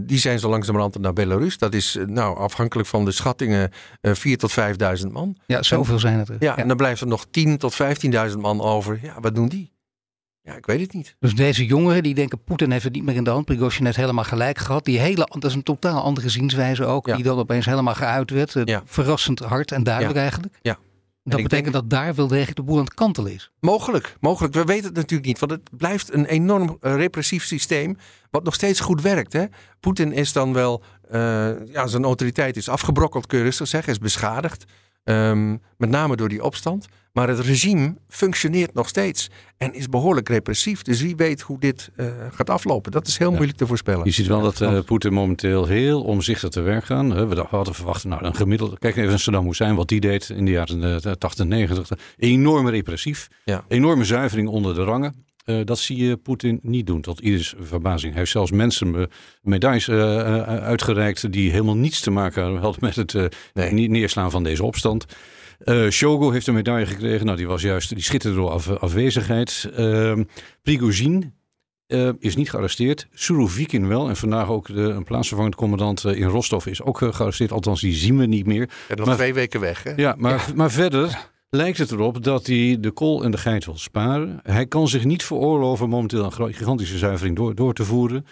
[0.00, 1.58] Die zijn zo langzamerhand naar Belarus.
[1.58, 3.70] Dat is nou afhankelijk van de schattingen
[4.02, 4.54] uh, 4 tot
[5.00, 5.36] 5.000 man.
[5.46, 6.36] Ja, zoveel en, zijn het er.
[6.38, 7.76] Ja, ja, en dan blijft er nog 10 tot
[8.30, 8.98] 15.000 man over.
[9.02, 9.72] Ja, wat doen die?
[10.48, 11.16] Ja, ik weet het niet.
[11.18, 13.44] Dus deze jongeren die denken Poetin heeft het niet meer in de hand.
[13.44, 14.84] Prigozhin heeft helemaal gelijk gehad.
[14.84, 17.06] Die hele, dat is een totaal andere zienswijze ook.
[17.06, 17.14] Ja.
[17.14, 18.56] Die dan opeens helemaal geuit werd.
[18.64, 18.82] Ja.
[18.84, 20.20] Verrassend hard en duidelijk ja.
[20.20, 20.58] eigenlijk.
[20.62, 20.78] Ja.
[21.22, 23.50] Dat betekent denk, dat daar wel degelijk de boel aan het kantelen is.
[23.60, 24.54] Mogelijk, mogelijk.
[24.54, 25.38] We weten het natuurlijk niet.
[25.38, 27.96] Want het blijft een enorm uh, repressief systeem.
[28.30, 29.36] Wat nog steeds goed werkt.
[29.80, 30.82] Poetin is dan wel.
[31.10, 33.92] Uh, ja, zijn autoriteit is afgebrokkeld, kun je rustig zeggen.
[33.92, 34.64] Is beschadigd.
[35.08, 36.88] Um, met name door die opstand.
[37.12, 40.82] Maar het regime functioneert nog steeds en is behoorlijk repressief.
[40.82, 42.92] Dus wie weet hoe dit uh, gaat aflopen.
[42.92, 43.34] Dat is heel ja.
[43.34, 44.04] moeilijk te voorspellen.
[44.04, 47.06] Je ziet wel dat uh, Poetin momenteel heel omzichtig te werk gaat.
[47.06, 48.78] We hadden verwacht, nou een gemiddelde...
[48.78, 51.98] Kijk even naar Saddam Hussein, wat die deed in de jaren 80 en 90.
[52.16, 53.28] Enorm repressief.
[53.44, 53.64] Ja.
[53.68, 55.26] Enorme zuivering onder de rangen.
[55.48, 58.10] Uh, dat zie je Poetin niet doen, tot ieders verbazing.
[58.10, 59.08] Hij heeft zelfs mensen
[59.42, 63.88] medailles uh, uitgereikt die helemaal niets te maken hadden met het nee.
[63.88, 65.06] neerslaan van deze opstand.
[65.64, 67.26] Uh, Shogo heeft een medaille gekregen.
[67.26, 69.70] Nou, die was juist, die schitterde door af, afwezigheid.
[69.78, 70.18] Uh,
[70.62, 71.34] Prigozhin
[71.86, 73.06] uh, is niet gearresteerd.
[73.12, 74.08] Surovikin wel.
[74.08, 77.52] En vandaag ook de, een plaatsvervangend commandant in Rostov is ook gearresteerd.
[77.52, 78.70] Althans, die zien we niet meer.
[78.88, 79.92] Ja, nog maar, twee weken weg, hè?
[79.96, 80.54] Ja, maar, ja.
[80.54, 84.40] maar verder lijkt het erop dat hij de kool en de geit wil sparen.
[84.42, 88.26] Hij kan zich niet veroorloven momenteel een gigantische zuivering door, door te voeren.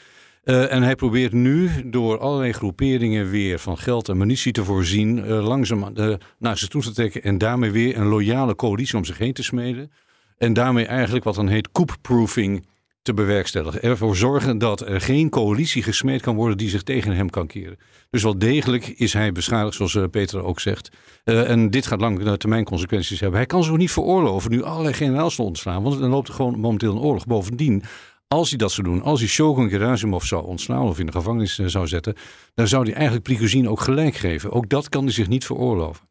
[0.44, 5.18] Uh, en hij probeert nu door allerlei groeperingen weer van geld en munitie te voorzien,
[5.18, 9.04] uh, langzaam uh, naar zich toe te trekken en daarmee weer een loyale coalitie om
[9.04, 9.90] zich heen te smeden.
[10.38, 12.66] En daarmee eigenlijk wat dan heet coup-proofing
[13.06, 13.82] te bewerkstelligen.
[13.82, 17.78] Ervoor zorgen dat er geen coalitie gesmeed kan worden die zich tegen hem kan keren.
[18.10, 20.90] Dus wel degelijk is hij beschadigd, zoals uh, Peter ook zegt.
[21.24, 23.38] Uh, en dit gaat lange termijn consequenties hebben.
[23.38, 25.82] Hij kan zich ook niet veroorloven nu allerlei generaals te ontslaan.
[25.82, 27.26] Want dan loopt er gewoon momenteel een oorlog.
[27.26, 27.82] Bovendien,
[28.28, 31.58] als hij dat zou doen, als hij Shogun Gerasimov zou ontslaan of in de gevangenis
[31.58, 32.14] zou zetten,
[32.54, 34.52] dan zou hij eigenlijk Prigozhin ook gelijk geven.
[34.52, 36.06] Ook dat kan hij zich niet veroorloven.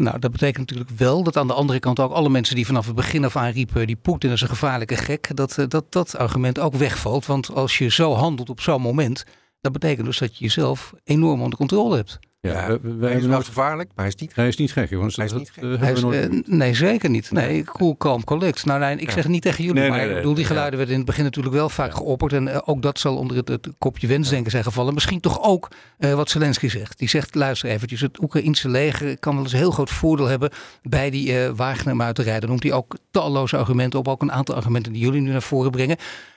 [0.00, 2.86] Nou, dat betekent natuurlijk wel dat aan de andere kant ook alle mensen die vanaf
[2.86, 6.58] het begin af aan riepen, die Poetin is een gevaarlijke gek, dat, dat dat argument
[6.58, 7.26] ook wegvalt.
[7.26, 9.24] Want als je zo handelt op zo'n moment,
[9.60, 12.18] dat betekent dus dat je jezelf enorm onder controle hebt.
[12.42, 14.90] Ja, ja wij hij is wel gevaarlijk, maar hij is niet Hij is niet gek,
[14.90, 15.16] jongens.
[15.16, 15.64] Hij is niet gek.
[15.64, 17.30] Uh, hij is, uh, nee, zeker niet.
[17.30, 18.64] Nee, cool, calm, collect.
[18.64, 19.12] Nou, nee, ik ja.
[19.12, 21.00] zeg het niet tegen jullie, nee, maar nee, nee, ik bedoel, die geluiden werden in
[21.00, 22.32] het begin natuurlijk wel vaak geopperd.
[22.32, 24.94] En uh, ook dat zal onder het, het kopje wensdenken zijn gevallen.
[24.94, 26.98] Misschien toch ook wat Zelensky zegt.
[26.98, 30.50] Die zegt, luister eventjes, het Oekraïnse leger kan wel eens een heel groot voordeel hebben
[30.82, 32.40] bij die Wagner-muiterij.
[32.40, 35.42] Dan noemt hij ook talloze argumenten op, ook een aantal argumenten die jullie nu naar
[35.42, 35.96] voren brengen.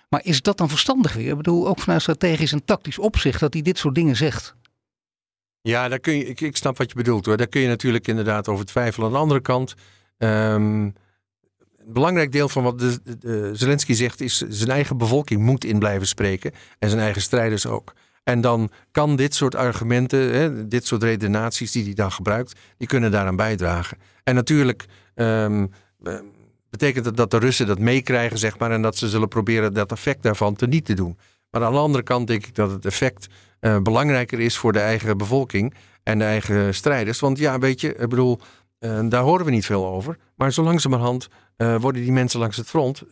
[0.09, 1.29] Maar is dat dan verstandig weer?
[1.29, 4.55] Ik bedoel, ook vanuit strategisch en tactisch opzicht dat hij dit soort dingen zegt.
[5.63, 7.37] Ja, daar kun je, ik, ik snap wat je bedoelt hoor.
[7.37, 9.07] Daar kun je natuurlijk inderdaad over twijfelen.
[9.07, 9.75] Aan de andere kant,
[10.17, 10.29] um,
[11.77, 16.07] een belangrijk deel van wat de, Zelensky zegt is zijn eigen bevolking moet in blijven
[16.07, 16.51] spreken.
[16.79, 17.93] En zijn eigen strijders ook.
[18.23, 22.87] En dan kan dit soort argumenten, hè, dit soort redenaties die hij dan gebruikt, die
[22.87, 23.97] kunnen daaraan bijdragen.
[24.23, 25.71] En natuurlijk um,
[26.69, 29.91] betekent het dat de Russen dat meekrijgen, zeg maar, en dat ze zullen proberen dat
[29.91, 31.17] effect daarvan te niet te doen.
[31.49, 33.27] Maar aan de andere kant denk ik dat het effect
[33.63, 35.73] uh, belangrijker is voor de eigen bevolking
[36.03, 37.19] en de eigen strijders.
[37.19, 38.39] Want ja, weet je, ik bedoel,
[38.79, 40.17] uh, daar horen we niet veel over.
[40.35, 43.03] Maar zo langzamerhand uh, worden die mensen langs het front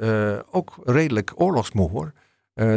[0.52, 2.14] ook redelijk oorlogsmoe hoor.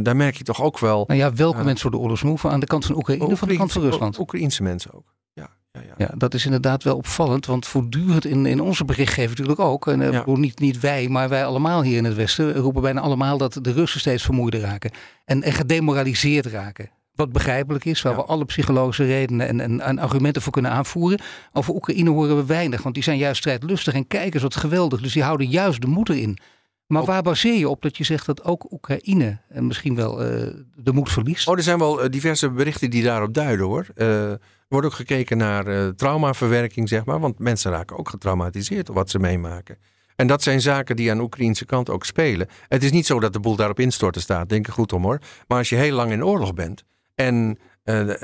[0.02, 1.04] daar merk je toch ook wel.
[1.06, 2.38] Nou ja, welke mensen worden oorlogsmoe?
[2.42, 4.18] Aan de kant van Oekraïne of aan de kant van Rusland?
[4.18, 5.14] Oekraïense mensen ook.
[5.32, 5.94] Ja, ja, ja.
[5.96, 7.46] ja, dat is inderdaad wel opvallend.
[7.46, 9.86] Want voortdurend in, in onze berichtgeving natuurlijk ook.
[9.86, 10.24] En ja.
[10.26, 13.72] niet, niet wij, maar wij allemaal hier in het Westen roepen bijna allemaal dat de
[13.72, 14.90] Russen steeds vermoeider raken.
[15.24, 16.90] En, en gedemoraliseerd raken.
[17.14, 18.18] Wat begrijpelijk is, waar ja.
[18.18, 21.20] we alle psychologische redenen en, en, en, argumenten voor kunnen aanvoeren.
[21.52, 25.00] Over Oekraïne horen we weinig, want die zijn juist strijdlustig en kijkers wat geweldig.
[25.00, 26.38] Dus die houden juist de moed erin.
[26.86, 30.22] Maar ook, waar baseer je op dat je zegt dat ook Oekraïne en misschien wel
[30.22, 31.48] uh, de moed verliest?
[31.48, 33.86] Oh, er zijn wel uh, diverse berichten die daarop duiden hoor.
[33.94, 37.20] Uh, er wordt ook gekeken naar traumaverwerking, zeg maar.
[37.20, 39.78] Want mensen raken ook getraumatiseerd door wat ze meemaken.
[40.16, 42.48] En dat zijn zaken die aan de Oekraïnse kant ook spelen.
[42.68, 45.18] Het is niet zo dat de boel daarop instorten staat, denk er goed om hoor.
[45.48, 48.14] Maar als je heel lang in oorlog bent en uh,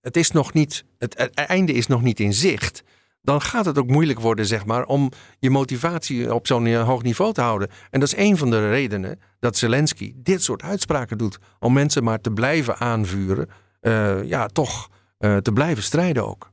[0.00, 2.82] het is nog niet, het, einde is nog niet in zicht.
[3.22, 7.32] Dan gaat het ook moeilijk worden, zeg maar, om je motivatie op zo'n hoog niveau
[7.32, 7.68] te houden.
[7.90, 11.38] En dat is een van de redenen dat Zelensky dit soort uitspraken doet.
[11.58, 13.48] Om mensen maar te blijven aanvuren.
[13.80, 16.51] Uh, ja, toch te blijven strijden ook.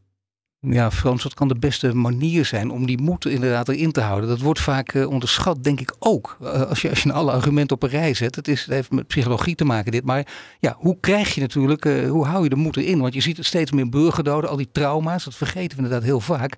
[0.61, 4.29] Ja, Frans, wat kan de beste manier zijn om die moed inderdaad erin te houden?
[4.29, 6.37] Dat wordt vaak uh, onderschat, denk ik ook.
[6.41, 8.35] Uh, als, je, als je alle argumenten op een rij zet.
[8.35, 10.05] Het, is, heeft met psychologie te maken dit.
[10.05, 10.27] Maar
[10.59, 12.99] ja, hoe krijg je natuurlijk, uh, hoe hou je de moed erin?
[12.99, 15.23] Want je ziet het steeds meer burgerdoden, al die trauma's.
[15.23, 16.55] Dat vergeten we inderdaad heel vaak.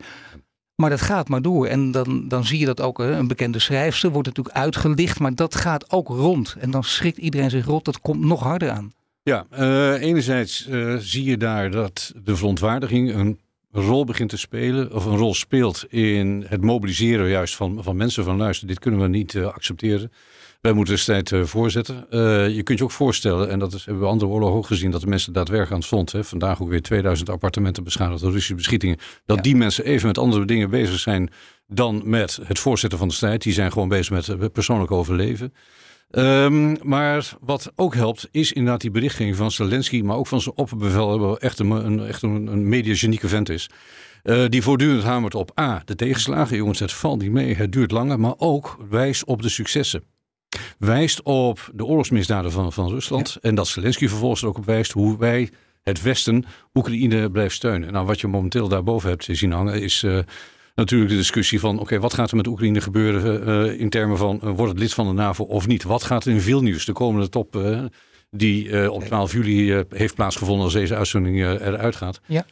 [0.75, 1.67] Maar dat gaat maar door.
[1.67, 5.19] En dan, dan zie je dat ook een bekende schrijfster wordt natuurlijk uitgelicht.
[5.19, 6.55] Maar dat gaat ook rond.
[6.59, 7.85] En dan schrikt iedereen zich rot.
[7.85, 8.93] Dat komt nog harder aan.
[9.23, 9.45] Ja,
[9.97, 13.39] enerzijds zie je daar dat de verontwaardiging een
[13.71, 17.95] een rol begint te spelen, of een rol speelt in het mobiliseren juist van, van
[17.95, 20.11] mensen van luister, dit kunnen we niet uh, accepteren.
[20.61, 22.05] Wij moeten de strijd uh, voorzetten.
[22.09, 24.91] Uh, je kunt je ook voorstellen, en dat is, hebben we andere oorlogen ook gezien,
[24.91, 28.31] dat de mensen daadwerkelijk aan het front, hè, vandaag ook weer 2000 appartementen beschadigd door
[28.31, 29.43] Russische beschietingen, dat ja.
[29.43, 31.29] die mensen even met andere dingen bezig zijn
[31.67, 33.41] dan met het voorzetten van de strijd.
[33.41, 35.53] Die zijn gewoon bezig met persoonlijk overleven.
[36.11, 40.57] Um, maar wat ook helpt, is inderdaad die berichtgeving van Zelensky, maar ook van zijn
[40.57, 43.69] opperbevelhebber, echt een, een, echt een, een mediagenieke vent is.
[44.23, 46.57] Uh, die voortdurend hamert op A, de tegenslagen.
[46.57, 50.03] Jongens, het valt niet mee, het duurt langer, maar ook wijst op de successen.
[50.77, 53.29] Wijst op de oorlogsmisdaden van, van Rusland.
[53.29, 53.49] Ja.
[53.49, 55.49] En dat Zelensky vervolgens er ook op wijst hoe wij,
[55.83, 57.93] het Westen, Oekraïne blijft steunen.
[57.93, 60.03] Nou, wat je momenteel daarboven hebt zien hangen, is.
[60.03, 60.19] Uh,
[60.75, 64.17] natuurlijk de discussie van: oké, okay, wat gaat er met Oekraïne gebeuren uh, in termen
[64.17, 65.83] van uh, wordt het lid van de NAVO of niet?
[65.83, 67.59] Wat gaat er in Vilnius, de komende top,
[68.29, 72.21] die op 12 juli heeft plaatsgevonden als deze uitzending eruit gaat?
[72.27, 72.45] Ja.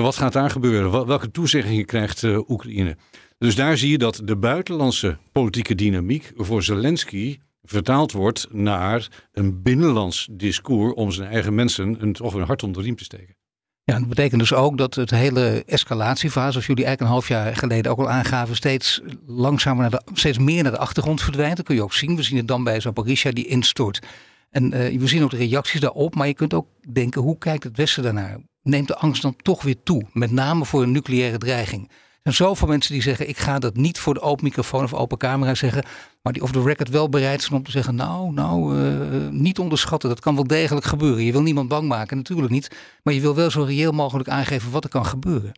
[0.00, 1.06] wat gaat daar gebeuren?
[1.06, 2.96] Welke toezeggingen krijgt Oekraïne?
[3.38, 9.62] Dus daar zie je dat de buitenlandse politieke dynamiek voor Zelensky vertaald wordt naar een
[9.62, 13.36] binnenlands discours om zijn eigen mensen een, toch een hart onder de riem te steken.
[13.84, 17.56] Ja, dat betekent dus ook dat het hele escalatiefase, zoals jullie eigenlijk een half jaar
[17.56, 21.56] geleden ook al aangaven, steeds langzamer naar de, steeds meer naar de achtergrond verdwijnt.
[21.56, 22.16] Dat kun je ook zien.
[22.16, 24.02] We zien het dan bij Zaporizhia die instort.
[24.50, 27.64] En uh, we zien ook de reacties daarop, maar je kunt ook denken, hoe kijkt
[27.64, 28.38] het Westen daarnaar?
[28.62, 30.02] Neemt de angst dan toch weer toe?
[30.12, 31.90] Met name voor een nucleaire dreiging.
[32.22, 35.18] Zijn zoveel mensen die zeggen: ik ga dat niet voor de open microfoon of open
[35.18, 35.84] camera zeggen.
[36.22, 39.58] Maar die off the record wel bereid zijn om te zeggen: nou, nou, uh, niet
[39.58, 40.08] onderschatten.
[40.08, 41.24] Dat kan wel degelijk gebeuren.
[41.24, 42.70] Je wil niemand bang maken, natuurlijk niet.
[43.02, 45.52] Maar je wil wel zo reëel mogelijk aangeven wat er kan gebeuren.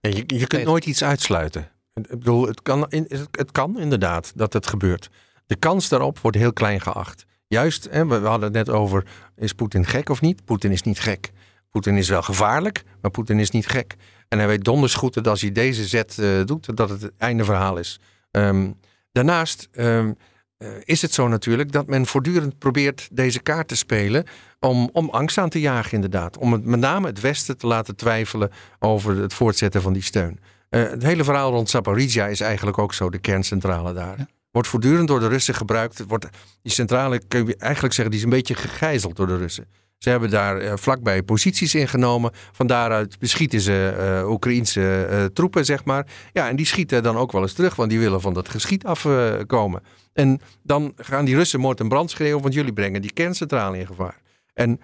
[0.00, 1.70] je, je kunt nooit iets uitsluiten.
[1.94, 2.86] Ik bedoel, het kan,
[3.30, 5.10] het kan inderdaad dat het gebeurt.
[5.46, 7.26] De kans daarop wordt heel klein geacht.
[7.46, 9.04] Juist, hè, we hadden het net over:
[9.36, 10.44] is Poetin gek of niet?
[10.44, 11.32] Poetin is niet gek.
[11.70, 13.94] Poetin is wel gevaarlijk, maar Poetin is niet gek.
[14.28, 17.12] En hij weet donders goed dat als hij deze zet uh, doet, dat het het
[17.18, 18.00] einde verhaal is.
[18.30, 18.78] Um,
[19.12, 20.16] daarnaast um,
[20.58, 24.24] uh, is het zo natuurlijk dat men voortdurend probeert deze kaart te spelen
[24.60, 26.38] om, om angst aan te jagen inderdaad.
[26.38, 30.40] Om het, met name het Westen te laten twijfelen over het voortzetten van die steun.
[30.70, 34.18] Uh, het hele verhaal rond Zaporizhia is eigenlijk ook zo, de kerncentrale daar.
[34.18, 34.26] Ja.
[34.50, 36.04] Wordt voortdurend door de Russen gebruikt.
[36.06, 36.26] Wordt,
[36.62, 39.66] die centrale kun je eigenlijk zeggen, die is een beetje gegijzeld door de Russen.
[40.00, 42.30] Ze hebben daar uh, vlakbij posities ingenomen.
[42.52, 46.06] Van daaruit beschieten ze uh, Oekraïnse uh, troepen, zeg maar.
[46.32, 48.84] Ja, en die schieten dan ook wel eens terug, want die willen van dat geschiet
[48.84, 49.82] afkomen.
[50.12, 53.86] en dan gaan die Russen moord en brand schreeuwen, want jullie brengen die kerncentrale in
[53.86, 54.20] gevaar.
[54.54, 54.80] En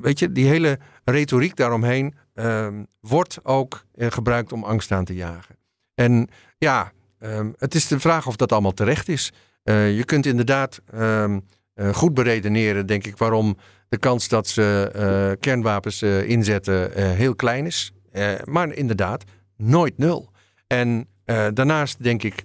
[0.00, 5.56] weet je, die hele retoriek daaromheen ehm, wordt ook gebruikt om angst aan te jagen.
[5.94, 9.32] En ja, um, het is de vraag of dat allemaal terecht is.
[9.64, 11.46] je kunt inderdaad um,
[11.92, 13.56] goed beredeneren, denk ik, waarom
[13.94, 17.92] de kans dat ze uh, kernwapens uh, inzetten uh, heel klein is.
[18.44, 19.24] maar inderdaad,
[19.56, 20.30] nooit nul.
[20.66, 21.08] En
[21.54, 22.42] daarnaast denk ik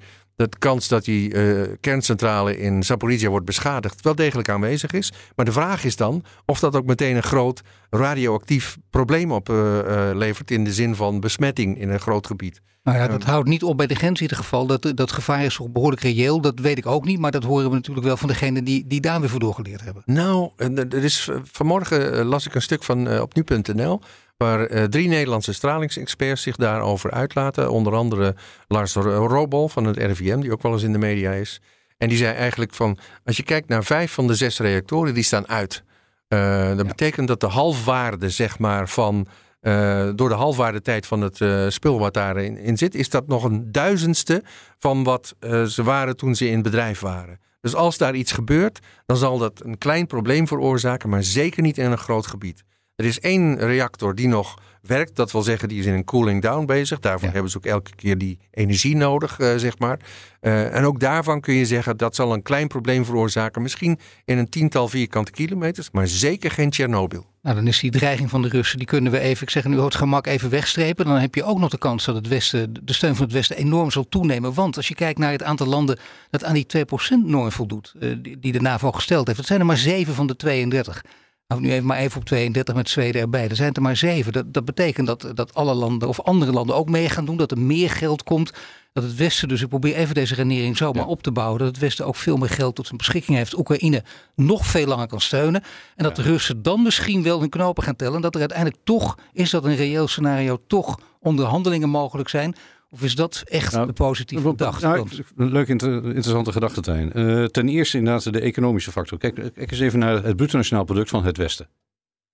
[0.47, 1.33] de kans dat die
[1.77, 5.11] kerncentrale in Zaporizhia wordt beschadigd wel degelijk aanwezig is.
[5.35, 10.63] Maar de vraag is dan of dat ook meteen een groot radioactief probleem oplevert in
[10.63, 12.61] de zin van besmetting in een groot gebied.
[12.83, 14.65] Nou ja, dat houdt niet op bij de grens in ieder geval.
[14.65, 16.41] Dat, dat gevaar is toch behoorlijk reëel.
[16.41, 17.19] Dat weet ik ook niet.
[17.19, 20.03] Maar dat horen we natuurlijk wel van degenen die, die daar weer voor doorgeleerd hebben.
[20.05, 24.01] Nou, er is, vanmorgen las ik een stuk van uh, op nu.nl.
[24.43, 27.71] Waar uh, drie Nederlandse stralingsexperts zich daarover uitlaten.
[27.71, 28.35] Onder andere
[28.67, 31.61] Lars Robol van het RIVM, die ook wel eens in de media is.
[31.97, 35.23] En die zei eigenlijk van, als je kijkt naar vijf van de zes reactoren, die
[35.23, 35.83] staan uit.
[36.27, 36.83] Uh, dat ja.
[36.83, 39.27] betekent dat de halfwaarde, zeg maar, van
[39.61, 43.43] uh, door de halfwaardetijd van het uh, spul wat daarin in zit, is dat nog
[43.43, 44.43] een duizendste
[44.77, 47.39] van wat uh, ze waren toen ze in bedrijf waren.
[47.61, 51.77] Dus als daar iets gebeurt, dan zal dat een klein probleem veroorzaken, maar zeker niet
[51.77, 52.63] in een groot gebied.
[52.99, 55.15] Er is één reactor die nog werkt.
[55.15, 56.99] Dat wil zeggen, die is in een cooling down bezig.
[56.99, 57.33] Daarvoor ja.
[57.33, 59.99] hebben ze ook elke keer die energie nodig, uh, zeg maar.
[60.41, 63.61] Uh, en ook daarvan kun je zeggen, dat zal een klein probleem veroorzaken.
[63.61, 67.25] Misschien in een tiental vierkante kilometers, maar zeker geen Tsjernobyl.
[67.41, 69.79] Nou, dan is die dreiging van de Russen, die kunnen we even, ik zeg nu
[69.79, 71.05] het gemak, even wegstrepen.
[71.05, 73.57] Dan heb je ook nog de kans dat het Westen, de steun van het Westen
[73.57, 74.53] enorm zal toenemen.
[74.53, 78.39] Want als je kijkt naar het aantal landen dat aan die 2%-norm voldoet, uh, die,
[78.39, 81.01] die de NAVO gesteld heeft, dat zijn er maar 7 van de 32.
[81.49, 83.49] Nou, nu even maar even op 32 met Zweden erbij.
[83.49, 84.33] Er zijn er maar zeven.
[84.33, 87.37] Dat, dat betekent dat, dat alle landen of andere landen ook mee gaan doen.
[87.37, 88.51] Dat er meer geld komt.
[88.93, 91.09] Dat het Westen, dus ik probeer even deze renering zomaar ja.
[91.09, 91.59] op te bouwen.
[91.59, 93.57] Dat het Westen ook veel meer geld tot zijn beschikking heeft.
[93.57, 94.03] Oekraïne
[94.35, 95.63] nog veel langer kan steunen.
[95.95, 96.23] En dat ja.
[96.23, 98.15] de Russen dan misschien wel hun knopen gaan tellen.
[98.15, 102.55] En dat er uiteindelijk toch, is dat een reëel scenario, toch onderhandelingen mogelijk zijn.
[102.89, 104.85] Of is dat echt nou, de positieve gedachte?
[104.85, 107.11] Nou, leuk, inter, interessante gedachtentuin.
[107.15, 109.17] Uh, ten eerste inderdaad de economische factor.
[109.17, 111.67] Kijk, kijk eens even naar het bruto nationaal product van het Westen.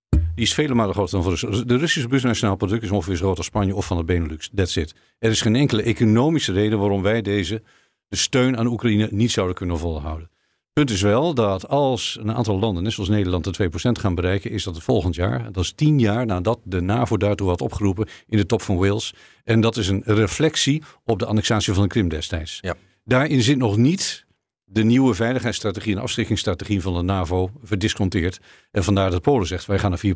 [0.08, 3.16] Die is vele malen groter dan voor de, de Russische bruto nationaal product is ongeveer
[3.16, 4.50] zo groot als Spanje of van de Benelux.
[4.54, 4.94] That's it.
[5.18, 7.62] Er is geen enkele economische reden waarom wij deze
[8.08, 10.30] de steun aan Oekraïne niet zouden kunnen volhouden.
[10.76, 14.50] Punt is wel dat als een aantal landen, net zoals Nederland, de 2% gaan bereiken,
[14.50, 15.52] is dat het volgend jaar.
[15.52, 19.14] Dat is tien jaar nadat de NAVO daartoe had opgeroepen in de top van Wales.
[19.44, 22.58] En dat is een reflectie op de annexatie van de Krim destijds.
[22.60, 22.74] Ja.
[23.04, 24.26] Daarin zit nog niet
[24.64, 28.40] de nieuwe veiligheidsstrategie en afschrikkingsstrategie van de NAVO verdisconteerd.
[28.70, 30.10] En vandaar dat Polen zegt, wij gaan naar 4%.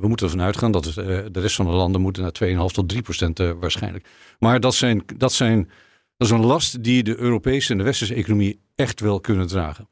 [0.00, 0.94] We moeten ervan uitgaan dat uh,
[1.30, 2.98] de rest van de landen moeten naar 2,5 tot 3%
[3.40, 4.08] uh, waarschijnlijk.
[4.38, 5.70] Maar dat, zijn, dat, zijn,
[6.16, 9.88] dat is een last die de Europese en de westerse economie echt wel kunnen dragen.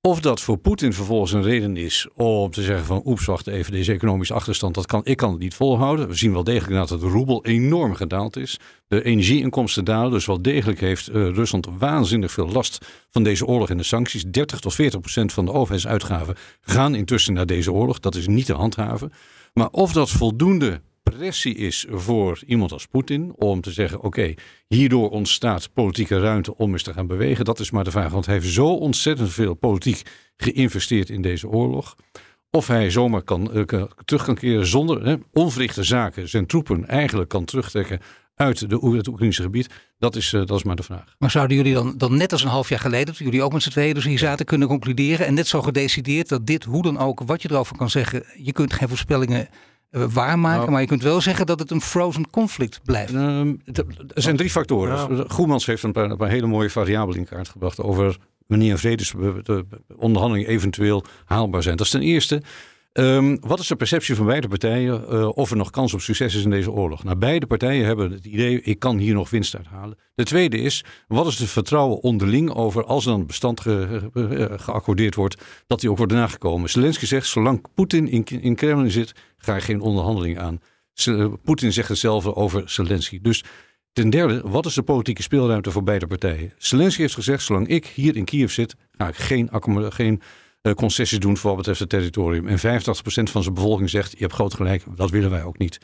[0.00, 3.72] Of dat voor Poetin vervolgens een reden is om te zeggen van oeps, wacht even,
[3.72, 6.08] deze economische achterstand, dat kan, ik kan het niet volhouden.
[6.08, 8.58] We zien wel degelijk dat het roebel enorm gedaald is.
[8.88, 13.70] De energieinkomsten dalen, dus wel degelijk heeft uh, Rusland waanzinnig veel last van deze oorlog
[13.70, 14.24] en de sancties.
[14.24, 17.98] 30 tot 40 procent van de overheidsuitgaven gaan intussen naar deze oorlog.
[17.98, 19.12] Dat is niet te handhaven.
[19.52, 24.34] Maar of dat voldoende pressie is voor iemand als Poetin om te zeggen: oké,
[24.66, 27.44] hierdoor ontstaat politieke ruimte om eens te gaan bewegen.
[27.44, 30.02] Dat is maar de vraag, want hij heeft zo ontzettend veel politiek
[30.36, 31.96] geïnvesteerd in deze oorlog.
[32.50, 37.28] Of hij zomaar kan, uh, terug kan keren zonder hè, onverrichte zaken zijn troepen eigenlijk
[37.28, 38.00] kan terugtrekken
[38.38, 41.14] uit de, het Oekraïnse gebied, dat is, uh, dat is maar de vraag.
[41.18, 43.62] Maar zouden jullie dan, dan net als een half jaar geleden, toen jullie ook met
[43.62, 46.98] z'n tweeën dus hier zaten, kunnen concluderen en net zo gedecideerd dat dit, hoe dan
[46.98, 49.48] ook, wat je erover kan zeggen, je kunt geen voorspellingen
[49.90, 50.58] waarmaken.
[50.58, 53.12] Nou, maar je kunt wel zeggen dat het een frozen conflict blijft.
[53.12, 53.40] Uh,
[54.14, 55.10] er zijn drie factoren.
[55.10, 55.28] Nou.
[55.28, 58.16] Goemans heeft een paar, een paar hele mooie variabelen in kaart gebracht over
[58.46, 61.76] wanneer vredesonderhandelingen eventueel haalbaar zijn.
[61.76, 62.42] Dat is ten eerste
[62.92, 66.34] Um, wat is de perceptie van beide partijen uh, of er nog kans op succes
[66.34, 67.04] is in deze oorlog?
[67.04, 69.98] Nou, beide partijen hebben het idee, ik kan hier nog winst uithalen.
[70.14, 74.10] De tweede is, wat is het vertrouwen onderling over als er dan bestand ge,
[74.56, 76.70] geaccordeerd wordt, dat die ook wordt nagekomen?
[76.70, 80.60] Zelensky zegt, zolang Poetin in, in Kremlin zit, ga je geen onderhandeling aan.
[81.44, 83.20] Poetin zegt hetzelfde over Zelensky.
[83.20, 83.44] Dus
[83.92, 86.52] ten derde, wat is de politieke speelruimte voor beide partijen?
[86.58, 89.50] Zelensky heeft gezegd, zolang ik hier in Kiev zit, ga ik geen,
[89.88, 90.26] geen eh,
[90.74, 92.46] concessies doen voor wat betreft het territorium.
[92.46, 92.60] En 85%
[93.02, 95.78] van zijn bevolking zegt: Je hebt groot gelijk, dat willen wij ook niet.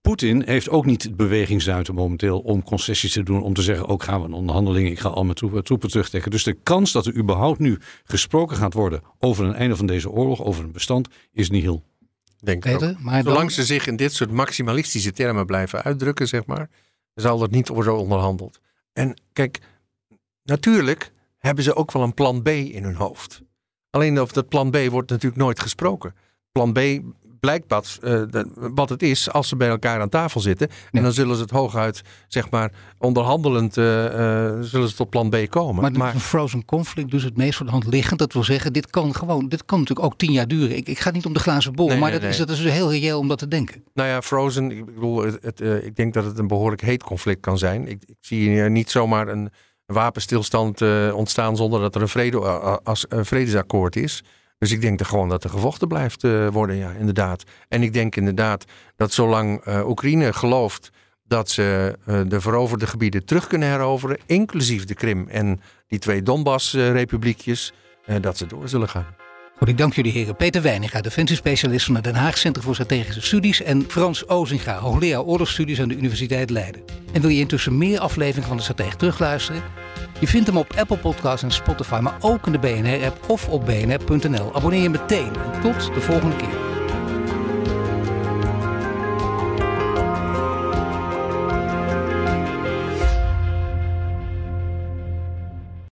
[0.00, 3.42] Poetin heeft ook niet bewegingsruimte momenteel om concessies te doen.
[3.42, 6.30] Om te zeggen: Ook gaan we een onderhandeling, ik ga al mijn troepen, troepen terugtrekken.
[6.30, 10.10] Dus de kans dat er überhaupt nu gesproken gaat worden over een einde van deze
[10.10, 11.82] oorlog, over een bestand, is niet heel.
[12.38, 16.70] Denk Peter, maar Zolang ze zich in dit soort maximalistische termen blijven uitdrukken, zeg maar,
[17.14, 18.60] zal er niet worden onderhandeld.
[18.92, 19.60] En kijk,
[20.42, 23.42] natuurlijk hebben ze ook wel een plan B in hun hoofd.
[23.94, 26.14] Alleen over dat plan B wordt natuurlijk nooit gesproken.
[26.52, 26.80] Plan B
[27.40, 28.22] blijkt wat, uh,
[28.54, 30.68] wat het is als ze bij elkaar aan tafel zitten.
[30.90, 34.10] En dan zullen ze het hooguit, zeg maar, onderhandelend uh, uh,
[34.60, 35.82] zullen ze tot plan B komen.
[35.82, 38.18] Maar, maar een frozen conflict dus het meest voor de hand liggend.
[38.18, 40.76] Dat wil zeggen, dit kan gewoon, dit kan natuurlijk ook tien jaar duren.
[40.76, 42.64] Ik, ik ga niet om de glazen bol, nee, maar nee, dat, Is, dat is
[42.64, 43.84] heel reëel om dat te denken.
[43.94, 47.40] Nou ja, frozen, ik bedoel, het, het, ik denk dat het een behoorlijk heet conflict
[47.40, 47.88] kan zijn.
[47.88, 49.50] Ik, ik zie niet zomaar een
[49.86, 54.22] wapenstilstand uh, ontstaan zonder dat er een, vrede, uh, als, een vredesakkoord is.
[54.58, 57.42] Dus ik denk er gewoon dat er gevochten blijft worden, ja, inderdaad.
[57.68, 58.64] En ik denk inderdaad
[58.96, 60.90] dat zolang Oekraïne gelooft
[61.24, 67.72] dat ze de veroverde gebieden terug kunnen heroveren, inclusief de Krim en die twee Donbass-republiekjes,
[68.20, 69.23] dat ze door zullen gaan.
[69.60, 70.36] Ik dank jullie heren.
[70.36, 73.62] Peter Weininga, defensiespecialist van het Den Haag Centrum voor Strategische Studies.
[73.62, 76.82] En Frans Ozinga, hoogleraar oorlogsstudies aan de Universiteit Leiden.
[77.12, 79.62] En wil je intussen meer afleveringen van de Stratege terugluisteren?
[80.20, 83.64] Je vindt hem op Apple Podcasts en Spotify, maar ook in de BNR-app of op
[83.64, 84.54] bnr.nl.
[84.54, 86.73] Abonneer je meteen en tot de volgende keer.